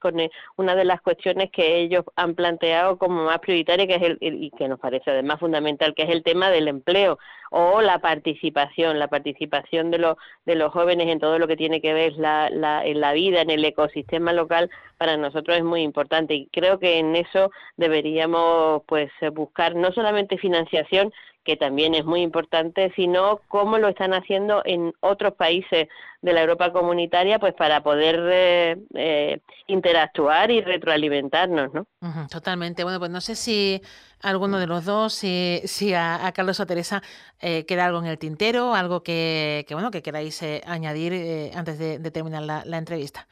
una 0.57 0.75
de 0.75 0.85
las 0.85 1.01
cuestiones 1.01 1.51
que 1.51 1.77
ellos 1.77 2.05
han 2.15 2.35
planteado 2.35 2.97
como 2.97 3.25
más 3.25 3.39
prioritaria, 3.39 3.87
que 3.87 3.95
es 3.95 4.01
el, 4.01 4.17
y 4.21 4.51
que 4.51 4.67
nos 4.67 4.79
parece 4.79 5.11
además 5.11 5.39
fundamental, 5.39 5.93
que 5.93 6.03
es 6.03 6.09
el 6.09 6.23
tema 6.23 6.49
del 6.49 6.67
empleo 6.67 7.19
o 7.49 7.81
la 7.81 7.99
participación, 7.99 8.99
la 8.99 9.07
participación 9.07 9.91
de 9.91 9.99
los, 9.99 10.17
de 10.45 10.55
los 10.55 10.71
jóvenes 10.71 11.07
en 11.07 11.19
todo 11.19 11.39
lo 11.39 11.47
que 11.47 11.57
tiene 11.57 11.81
que 11.81 11.93
ver 11.93 12.13
la, 12.13 12.49
la, 12.49 12.85
en 12.85 12.99
la 12.99 13.13
vida, 13.13 13.41
en 13.41 13.49
el 13.49 13.65
ecosistema 13.65 14.33
local, 14.33 14.69
para 14.97 15.17
nosotros 15.17 15.57
es 15.57 15.63
muy 15.63 15.81
importante. 15.81 16.33
Y 16.33 16.47
creo 16.51 16.79
que 16.79 16.99
en 16.99 17.15
eso 17.15 17.51
deberíamos 17.77 18.83
pues 18.85 19.11
buscar 19.33 19.75
no 19.75 19.91
solamente 19.91 20.37
financiación, 20.37 21.11
que 21.43 21.57
también 21.57 21.95
es 21.95 22.05
muy 22.05 22.21
importante, 22.21 22.91
sino 22.95 23.41
cómo 23.47 23.77
lo 23.77 23.87
están 23.87 24.13
haciendo 24.13 24.61
en 24.65 24.93
otros 24.99 25.33
países 25.33 25.87
de 26.21 26.33
la 26.33 26.41
Europa 26.41 26.71
comunitaria, 26.71 27.39
pues 27.39 27.53
para 27.53 27.81
poder 27.81 28.19
eh, 28.31 28.77
eh, 28.93 29.39
interactuar 29.67 30.51
y 30.51 30.61
retroalimentarnos, 30.61 31.73
¿no? 31.73 31.87
totalmente. 32.29 32.83
Bueno, 32.83 32.99
pues 32.99 33.09
no 33.09 33.21
sé 33.21 33.35
si 33.35 33.81
alguno 34.21 34.59
de 34.59 34.67
los 34.67 34.85
dos, 34.85 35.13
si, 35.13 35.61
si 35.63 35.93
a, 35.93 36.31
Carlos 36.35 36.59
o 36.59 36.63
a 36.63 36.65
Teresa 36.65 37.01
eh, 37.39 37.65
queda 37.65 37.85
algo 37.85 37.99
en 37.99 38.07
el 38.07 38.17
tintero, 38.17 38.75
algo 38.75 39.01
que, 39.01 39.65
que 39.67 39.73
bueno 39.73 39.91
que 39.91 40.01
queráis 40.01 40.43
añadir 40.65 41.51
antes 41.55 41.79
de, 41.79 42.11
terminar 42.11 42.43
la, 42.43 42.63
la 42.65 42.77
entrevista. 42.77 43.27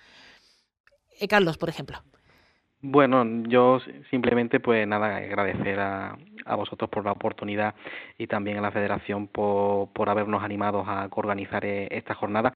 Carlos, 1.28 1.58
por 1.58 1.70
ejemplo. 1.70 2.02
Bueno, 2.82 3.26
yo 3.48 3.80
simplemente 4.12 4.60
pues 4.60 4.88
nada, 4.88 5.18
agradecer 5.18 5.80
a, 5.80 6.16
a 6.46 6.56
vosotros 6.56 6.90
por 6.92 7.04
la 7.04 7.12
oportunidad 7.12 7.74
y 8.20 8.28
también 8.28 8.58
a 8.58 8.62
la 8.62 8.72
Federación 8.72 9.28
por, 9.28 9.90
por 9.94 10.10
habernos 10.10 10.44
animado 10.44 10.84
a 10.86 11.08
organizar 11.12 11.66
eh, 11.66 11.88
esta 11.92 12.14
jornada. 12.14 12.54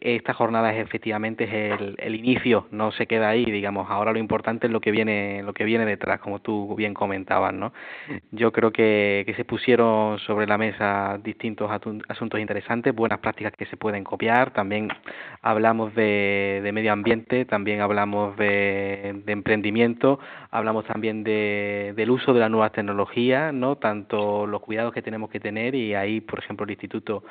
Esta 0.00 0.34
jornada 0.34 0.72
es 0.72 0.84
efectivamente 0.84 1.44
es 1.44 1.80
el, 1.80 1.96
el, 1.98 2.14
inicio, 2.14 2.66
no 2.70 2.92
se 2.92 3.06
queda 3.06 3.28
ahí, 3.28 3.44
digamos. 3.44 3.90
Ahora 3.90 4.12
lo 4.12 4.18
importante 4.18 4.66
es 4.66 4.72
lo 4.72 4.80
que 4.80 4.90
viene, 4.90 5.42
lo 5.42 5.52
que 5.52 5.64
viene 5.64 5.84
detrás, 5.84 6.20
como 6.20 6.40
tú 6.40 6.74
bien 6.76 6.94
comentabas, 6.94 7.52
¿no? 7.52 7.72
Yo 8.30 8.52
creo 8.52 8.70
que, 8.70 9.24
que 9.26 9.34
se 9.34 9.44
pusieron 9.44 10.18
sobre 10.20 10.46
la 10.46 10.58
mesa 10.58 11.18
distintos 11.22 11.70
asuntos 12.08 12.40
interesantes, 12.40 12.94
buenas 12.94 13.18
prácticas 13.18 13.52
que 13.54 13.66
se 13.66 13.76
pueden 13.76 14.04
copiar. 14.04 14.52
También 14.52 14.88
hablamos 15.42 15.94
de, 15.94 16.60
de 16.62 16.72
medio 16.72 16.92
ambiente, 16.92 17.44
también 17.44 17.80
hablamos 17.80 18.36
de, 18.36 19.22
de 19.24 19.32
emprendimiento, 19.32 20.20
hablamos 20.50 20.84
también 20.84 21.24
de, 21.24 21.94
del 21.96 22.10
uso 22.10 22.32
de 22.32 22.40
las 22.40 22.50
nuevas 22.50 22.72
tecnologías 22.72 23.10
¿no? 23.52 23.76
Tanto 23.76 24.46
los 24.46 24.60
cuidados 24.60 24.92
que 24.92 25.02
tenemos 25.02 25.30
que 25.30 25.40
tener 25.40 25.74
y 25.74 25.94
ahí, 25.94 26.20
por 26.20 26.38
ejemplo, 26.38 26.64
el 26.64 26.70
Instituto 26.70 27.24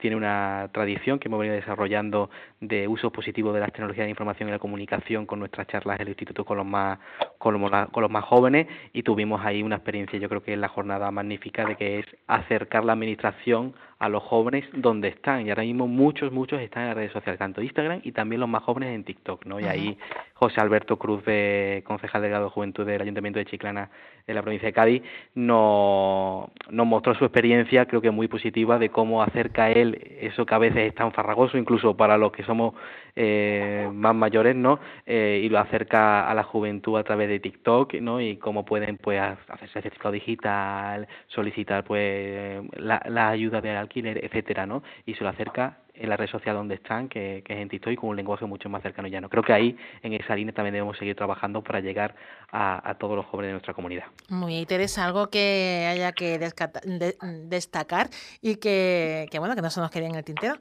tiene 0.00 0.16
una 0.16 0.68
tradición 0.72 1.18
que 1.18 1.28
hemos 1.28 1.38
venido 1.38 1.56
desarrollando 1.56 2.30
de 2.60 2.88
uso 2.88 3.10
positivo 3.10 3.52
de 3.52 3.60
las 3.60 3.72
tecnologías 3.72 4.06
de 4.06 4.10
información 4.10 4.48
y 4.48 4.52
la 4.52 4.58
comunicación 4.58 5.26
con 5.26 5.38
nuestras 5.38 5.68
charlas 5.68 5.96
en 5.96 6.02
el 6.02 6.08
instituto 6.08 6.44
con 6.44 6.56
los 6.56 6.66
más 6.66 6.98
con 7.38 7.60
los, 7.60 7.70
con 7.90 8.02
los 8.02 8.10
más 8.10 8.24
jóvenes 8.24 8.66
y 8.92 9.02
tuvimos 9.02 9.44
ahí 9.44 9.62
una 9.62 9.76
experiencia 9.76 10.18
yo 10.18 10.28
creo 10.28 10.42
que 10.42 10.54
es 10.54 10.58
la 10.58 10.68
jornada 10.68 11.10
magnífica 11.10 11.64
de 11.64 11.76
que 11.76 12.00
es 12.00 12.06
acercar 12.26 12.84
la 12.84 12.94
administración 12.94 13.74
a 14.00 14.08
los 14.08 14.22
jóvenes 14.22 14.64
donde 14.72 15.08
están 15.08 15.46
y 15.46 15.50
ahora 15.50 15.62
mismo 15.62 15.86
muchos 15.86 16.32
muchos 16.32 16.58
están 16.60 16.84
en 16.84 16.88
las 16.88 16.96
redes 16.96 17.12
sociales 17.12 17.38
tanto 17.38 17.60
Instagram 17.60 18.00
y 18.02 18.12
también 18.12 18.40
los 18.40 18.48
más 18.48 18.62
jóvenes 18.62 18.94
en 18.94 19.04
TikTok 19.04 19.44
no 19.44 19.60
y 19.60 19.64
ahí 19.64 19.98
José 20.32 20.58
Alberto 20.60 20.98
Cruz 20.98 21.22
de 21.26 21.84
concejal 21.86 22.22
delegado 22.22 22.46
de 22.46 22.50
juventud 22.50 22.86
del 22.86 23.02
Ayuntamiento 23.02 23.38
de 23.38 23.44
Chiclana 23.44 23.90
en 24.26 24.34
la 24.34 24.40
provincia 24.40 24.66
de 24.66 24.72
Cádiz 24.72 25.02
nos, 25.34 26.48
nos 26.70 26.86
mostró 26.86 27.14
su 27.14 27.26
experiencia 27.26 27.84
creo 27.84 28.00
que 28.00 28.10
muy 28.10 28.26
positiva 28.26 28.78
de 28.78 28.88
cómo 28.88 29.22
acerca 29.22 29.70
él 29.70 30.16
eso 30.18 30.46
que 30.46 30.54
a 30.54 30.58
veces 30.58 30.88
es 30.88 30.94
tan 30.94 31.12
farragoso 31.12 31.58
incluso 31.58 31.94
para 31.94 32.16
los 32.16 32.32
que 32.32 32.42
somos 32.42 32.72
eh, 33.16 33.88
más 33.92 34.14
mayores, 34.14 34.54
¿no? 34.56 34.78
Eh, 35.06 35.42
y 35.44 35.48
lo 35.48 35.58
acerca 35.58 36.28
a 36.28 36.34
la 36.34 36.42
juventud 36.42 36.96
a 36.98 37.04
través 37.04 37.28
de 37.28 37.40
TikTok, 37.40 37.94
¿no? 37.94 38.20
Y 38.20 38.36
cómo 38.36 38.64
pueden, 38.64 38.96
pues, 38.98 39.20
hacerse 39.20 39.82
certificado 39.82 40.12
digital, 40.12 41.08
solicitar, 41.28 41.84
pues, 41.84 42.62
la, 42.76 43.02
la 43.08 43.28
ayuda 43.28 43.60
del 43.60 43.76
etcétera, 43.94 44.66
¿no? 44.66 44.82
Y 45.06 45.14
se 45.14 45.24
lo 45.24 45.30
acerca 45.30 45.78
en 45.94 46.08
la 46.08 46.16
red 46.16 46.28
social 46.28 46.56
donde 46.56 46.76
están, 46.76 47.08
que, 47.08 47.42
que 47.44 47.52
es 47.52 47.58
en 47.60 47.68
TikTok, 47.68 47.92
y 47.92 47.96
con 47.96 48.10
un 48.10 48.16
lenguaje 48.16 48.46
mucho 48.46 48.68
más 48.68 48.82
cercano 48.82 49.08
y 49.08 49.10
llano. 49.10 49.28
Creo 49.28 49.42
que 49.42 49.52
ahí, 49.52 49.76
en 50.02 50.14
esa 50.14 50.34
línea, 50.34 50.54
también 50.54 50.72
debemos 50.72 50.96
seguir 50.96 51.14
trabajando 51.14 51.62
para 51.62 51.80
llegar 51.80 52.14
a, 52.50 52.94
todos 52.98 53.16
los 53.16 53.26
jóvenes 53.26 53.50
de 53.50 53.52
nuestra 53.52 53.74
comunidad. 53.74 54.04
Muy 54.28 54.56
interesante, 54.56 55.06
algo 55.06 55.28
que 55.28 55.86
haya 55.90 56.12
que 56.12 56.38
destacar 56.38 58.08
y 58.40 58.56
que, 58.56 59.28
que, 59.30 59.38
bueno, 59.38 59.54
que 59.54 59.62
no 59.62 59.70
se 59.70 59.80
nos 59.80 59.90
quede 59.90 60.06
en 60.06 60.14
el 60.14 60.24
tintero. 60.24 60.56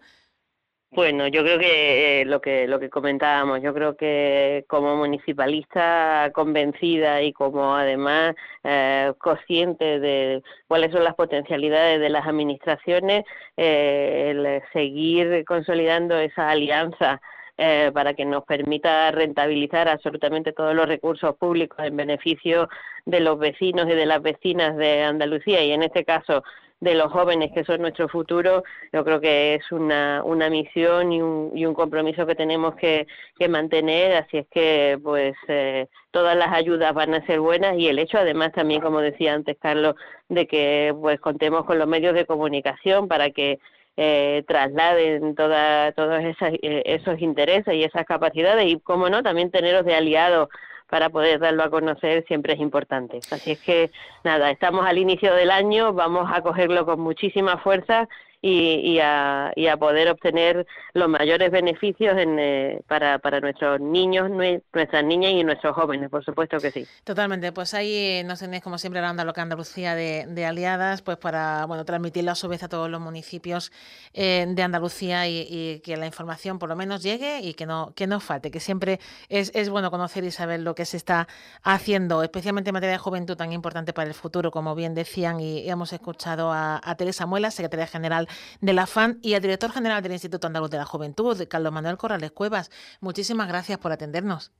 Bueno, 0.91 1.27
yo 1.27 1.43
creo 1.43 1.59
que 1.59 2.21
eh, 2.21 2.25
lo 2.25 2.41
que 2.41 2.67
lo 2.67 2.79
que 2.79 2.89
comentábamos, 2.89 3.61
yo 3.61 3.73
creo 3.75 3.95
que 3.95 4.65
como 4.67 4.95
municipalista 4.95 6.31
convencida 6.33 7.21
y 7.21 7.31
como 7.31 7.75
además 7.75 8.35
eh, 8.63 9.13
consciente 9.19 9.99
de 9.99 10.41
cuáles 10.67 10.91
son 10.91 11.03
las 11.03 11.13
potencialidades 11.15 11.99
de 12.01 12.09
las 12.09 12.25
administraciones, 12.25 13.23
eh, 13.55 14.31
el 14.31 14.63
seguir 14.73 15.45
consolidando 15.45 16.17
esa 16.17 16.49
alianza 16.49 17.21
eh, 17.61 17.91
para 17.93 18.13
que 18.13 18.23
nos 18.23 18.45
permita 18.45 19.11
rentabilizar 19.11 19.89
absolutamente 19.89 20.53
todos 20.53 20.73
los 20.73 20.87
recursos 20.87 21.35
públicos 21.35 21.77
en 21.85 21.97
beneficio 21.97 22.69
de 23.05 23.19
los 23.19 23.37
vecinos 23.37 23.85
y 23.89 23.95
de 23.95 24.05
las 24.05 24.21
vecinas 24.21 24.77
de 24.77 25.03
Andalucía 25.03 25.61
y 25.61 25.71
en 25.71 25.83
este 25.83 26.05
caso 26.05 26.41
de 26.79 26.95
los 26.95 27.11
jóvenes 27.11 27.51
que 27.53 27.65
son 27.65 27.81
nuestro 27.81 28.07
futuro, 28.07 28.63
yo 28.93 29.03
creo 29.03 29.19
que 29.19 29.55
es 29.55 29.71
una, 29.71 30.23
una 30.23 30.49
misión 30.49 31.11
y 31.11 31.21
un, 31.21 31.51
y 31.53 31.65
un 31.65 31.73
compromiso 31.73 32.25
que 32.25 32.35
tenemos 32.35 32.75
que, 32.75 33.05
que 33.37 33.49
mantener, 33.49 34.15
así 34.15 34.37
es 34.37 34.47
que 34.47 34.97
pues 35.03 35.35
eh, 35.47 35.87
todas 36.11 36.37
las 36.37 36.53
ayudas 36.53 36.93
van 36.93 37.13
a 37.13 37.25
ser 37.25 37.41
buenas 37.41 37.77
y 37.77 37.87
el 37.87 37.99
hecho 37.99 38.17
además 38.17 38.53
también, 38.53 38.81
como 38.81 39.01
decía 39.01 39.33
antes 39.33 39.57
Carlos, 39.59 39.95
de 40.29 40.47
que 40.47 40.95
pues 40.99 41.19
contemos 41.19 41.65
con 41.65 41.79
los 41.79 41.87
medios 41.87 42.13
de 42.13 42.25
comunicación 42.25 43.07
para 43.07 43.31
que 43.31 43.59
eh, 43.97 44.45
trasladen 44.47 45.35
toda, 45.35 45.91
todos 45.91 46.23
esas, 46.23 46.53
eh, 46.61 46.83
esos 46.85 47.19
intereses 47.19 47.73
y 47.73 47.83
esas 47.83 48.05
capacidades 48.05 48.65
y, 48.67 48.79
como 48.79 49.09
no, 49.09 49.21
también 49.23 49.51
teneros 49.51 49.83
de 49.83 49.95
aliados 49.95 50.47
para 50.89 51.09
poder 51.09 51.39
darlo 51.39 51.63
a 51.63 51.69
conocer 51.69 52.25
siempre 52.27 52.53
es 52.53 52.59
importante. 52.59 53.19
Así 53.31 53.51
es 53.51 53.59
que, 53.59 53.91
nada, 54.23 54.49
estamos 54.51 54.85
al 54.85 54.97
inicio 54.97 55.33
del 55.33 55.51
año, 55.51 55.93
vamos 55.93 56.29
a 56.33 56.41
cogerlo 56.41 56.85
con 56.85 56.99
muchísima 56.99 57.57
fuerza 57.57 58.07
y, 58.41 58.99
a, 58.99 59.53
poder 59.79 60.09
obtener 60.09 60.65
los 60.93 61.09
mayores 61.09 61.51
beneficios 61.51 62.15
eh, 62.17 62.81
para, 62.87 63.19
para 63.19 63.39
nuestros 63.39 63.79
niños, 63.79 64.29
nuestras 64.29 65.03
niñas 65.03 65.31
y 65.31 65.43
nuestros 65.43 65.75
jóvenes, 65.75 66.09
por 66.09 66.23
supuesto 66.23 66.57
que 66.59 66.71
sí. 66.71 66.85
Totalmente, 67.03 67.51
pues 67.51 67.73
ahí 67.73 67.93
eh, 67.93 68.23
nos 68.25 68.39
tenéis 68.39 68.63
como 68.63 68.77
siempre 68.77 69.01
la 69.01 69.11
onda 69.11 69.23
local 69.23 69.43
Andalucía 69.43 69.95
de, 69.95 70.45
aliadas, 70.45 71.01
pues 71.01 71.17
para 71.17 71.65
bueno 71.65 71.85
transmitirlo 71.85 72.31
a 72.31 72.35
su 72.35 72.47
vez 72.47 72.63
a 72.63 72.69
todos 72.69 72.89
los 72.89 73.01
municipios 73.01 73.71
eh, 74.13 74.45
de 74.47 74.63
Andalucía 74.63 75.27
y, 75.27 75.81
que 75.83 75.97
la 75.97 76.05
información 76.05 76.59
por 76.59 76.69
lo 76.69 76.75
menos 76.75 77.03
llegue 77.03 77.39
y 77.41 77.53
que 77.53 77.65
no, 77.65 77.93
que 77.95 78.07
no 78.07 78.19
falte, 78.19 78.51
que 78.51 78.59
siempre 78.59 78.99
es, 79.29 79.51
es 79.53 79.69
bueno 79.69 79.91
conocer 79.91 80.23
y 80.23 80.31
saber 80.31 80.61
lo 80.61 80.75
que 80.75 80.85
se 80.85 80.97
está 80.97 81.27
haciendo, 81.63 82.23
especialmente 82.23 82.69
en 82.69 82.73
materia 82.73 82.93
de 82.93 82.97
juventud 82.97 83.35
tan 83.35 83.51
importante 83.53 83.93
para 83.93 84.07
el 84.07 84.13
futuro, 84.13 84.51
como 84.51 84.75
bien 84.75 84.93
decían, 84.93 85.39
y, 85.39 85.69
hemos 85.69 85.93
escuchado 85.93 86.51
a, 86.51 86.81
a 86.83 86.95
Teresa 86.95 87.25
Muela, 87.25 87.51
secretaria 87.51 87.87
general 87.87 88.28
de 88.61 88.73
la 88.73 88.87
FAN 88.87 89.19
y 89.21 89.33
al 89.33 89.41
director 89.41 89.71
general 89.71 90.03
del 90.03 90.13
Instituto 90.13 90.47
Andaluz 90.47 90.69
de 90.69 90.77
la 90.77 90.85
Juventud, 90.85 91.47
Carlos 91.47 91.73
Manuel 91.73 91.97
Corrales 91.97 92.31
Cuevas. 92.31 92.71
Muchísimas 93.01 93.47
gracias 93.47 93.79
por 93.79 93.91
atendernos. 93.91 94.51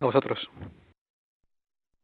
A 0.00 0.06
vosotros. 0.06 0.48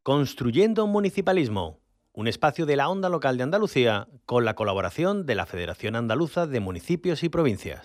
Construyendo 0.03 0.85
un 0.85 0.93
municipalismo, 0.93 1.81
un 2.13 2.29
espacio 2.29 2.67
de 2.67 2.77
la 2.77 2.89
onda 2.89 3.09
local 3.09 3.37
de 3.37 3.43
Andalucía 3.43 4.07
con 4.27 4.45
la 4.45 4.55
colaboración 4.55 5.27
de 5.27 5.35
la 5.35 5.47
Federación 5.47 5.97
Andaluza 5.97 6.47
de 6.47 6.61
Municipios 6.61 7.25
y 7.25 7.29
Provincias. 7.29 7.83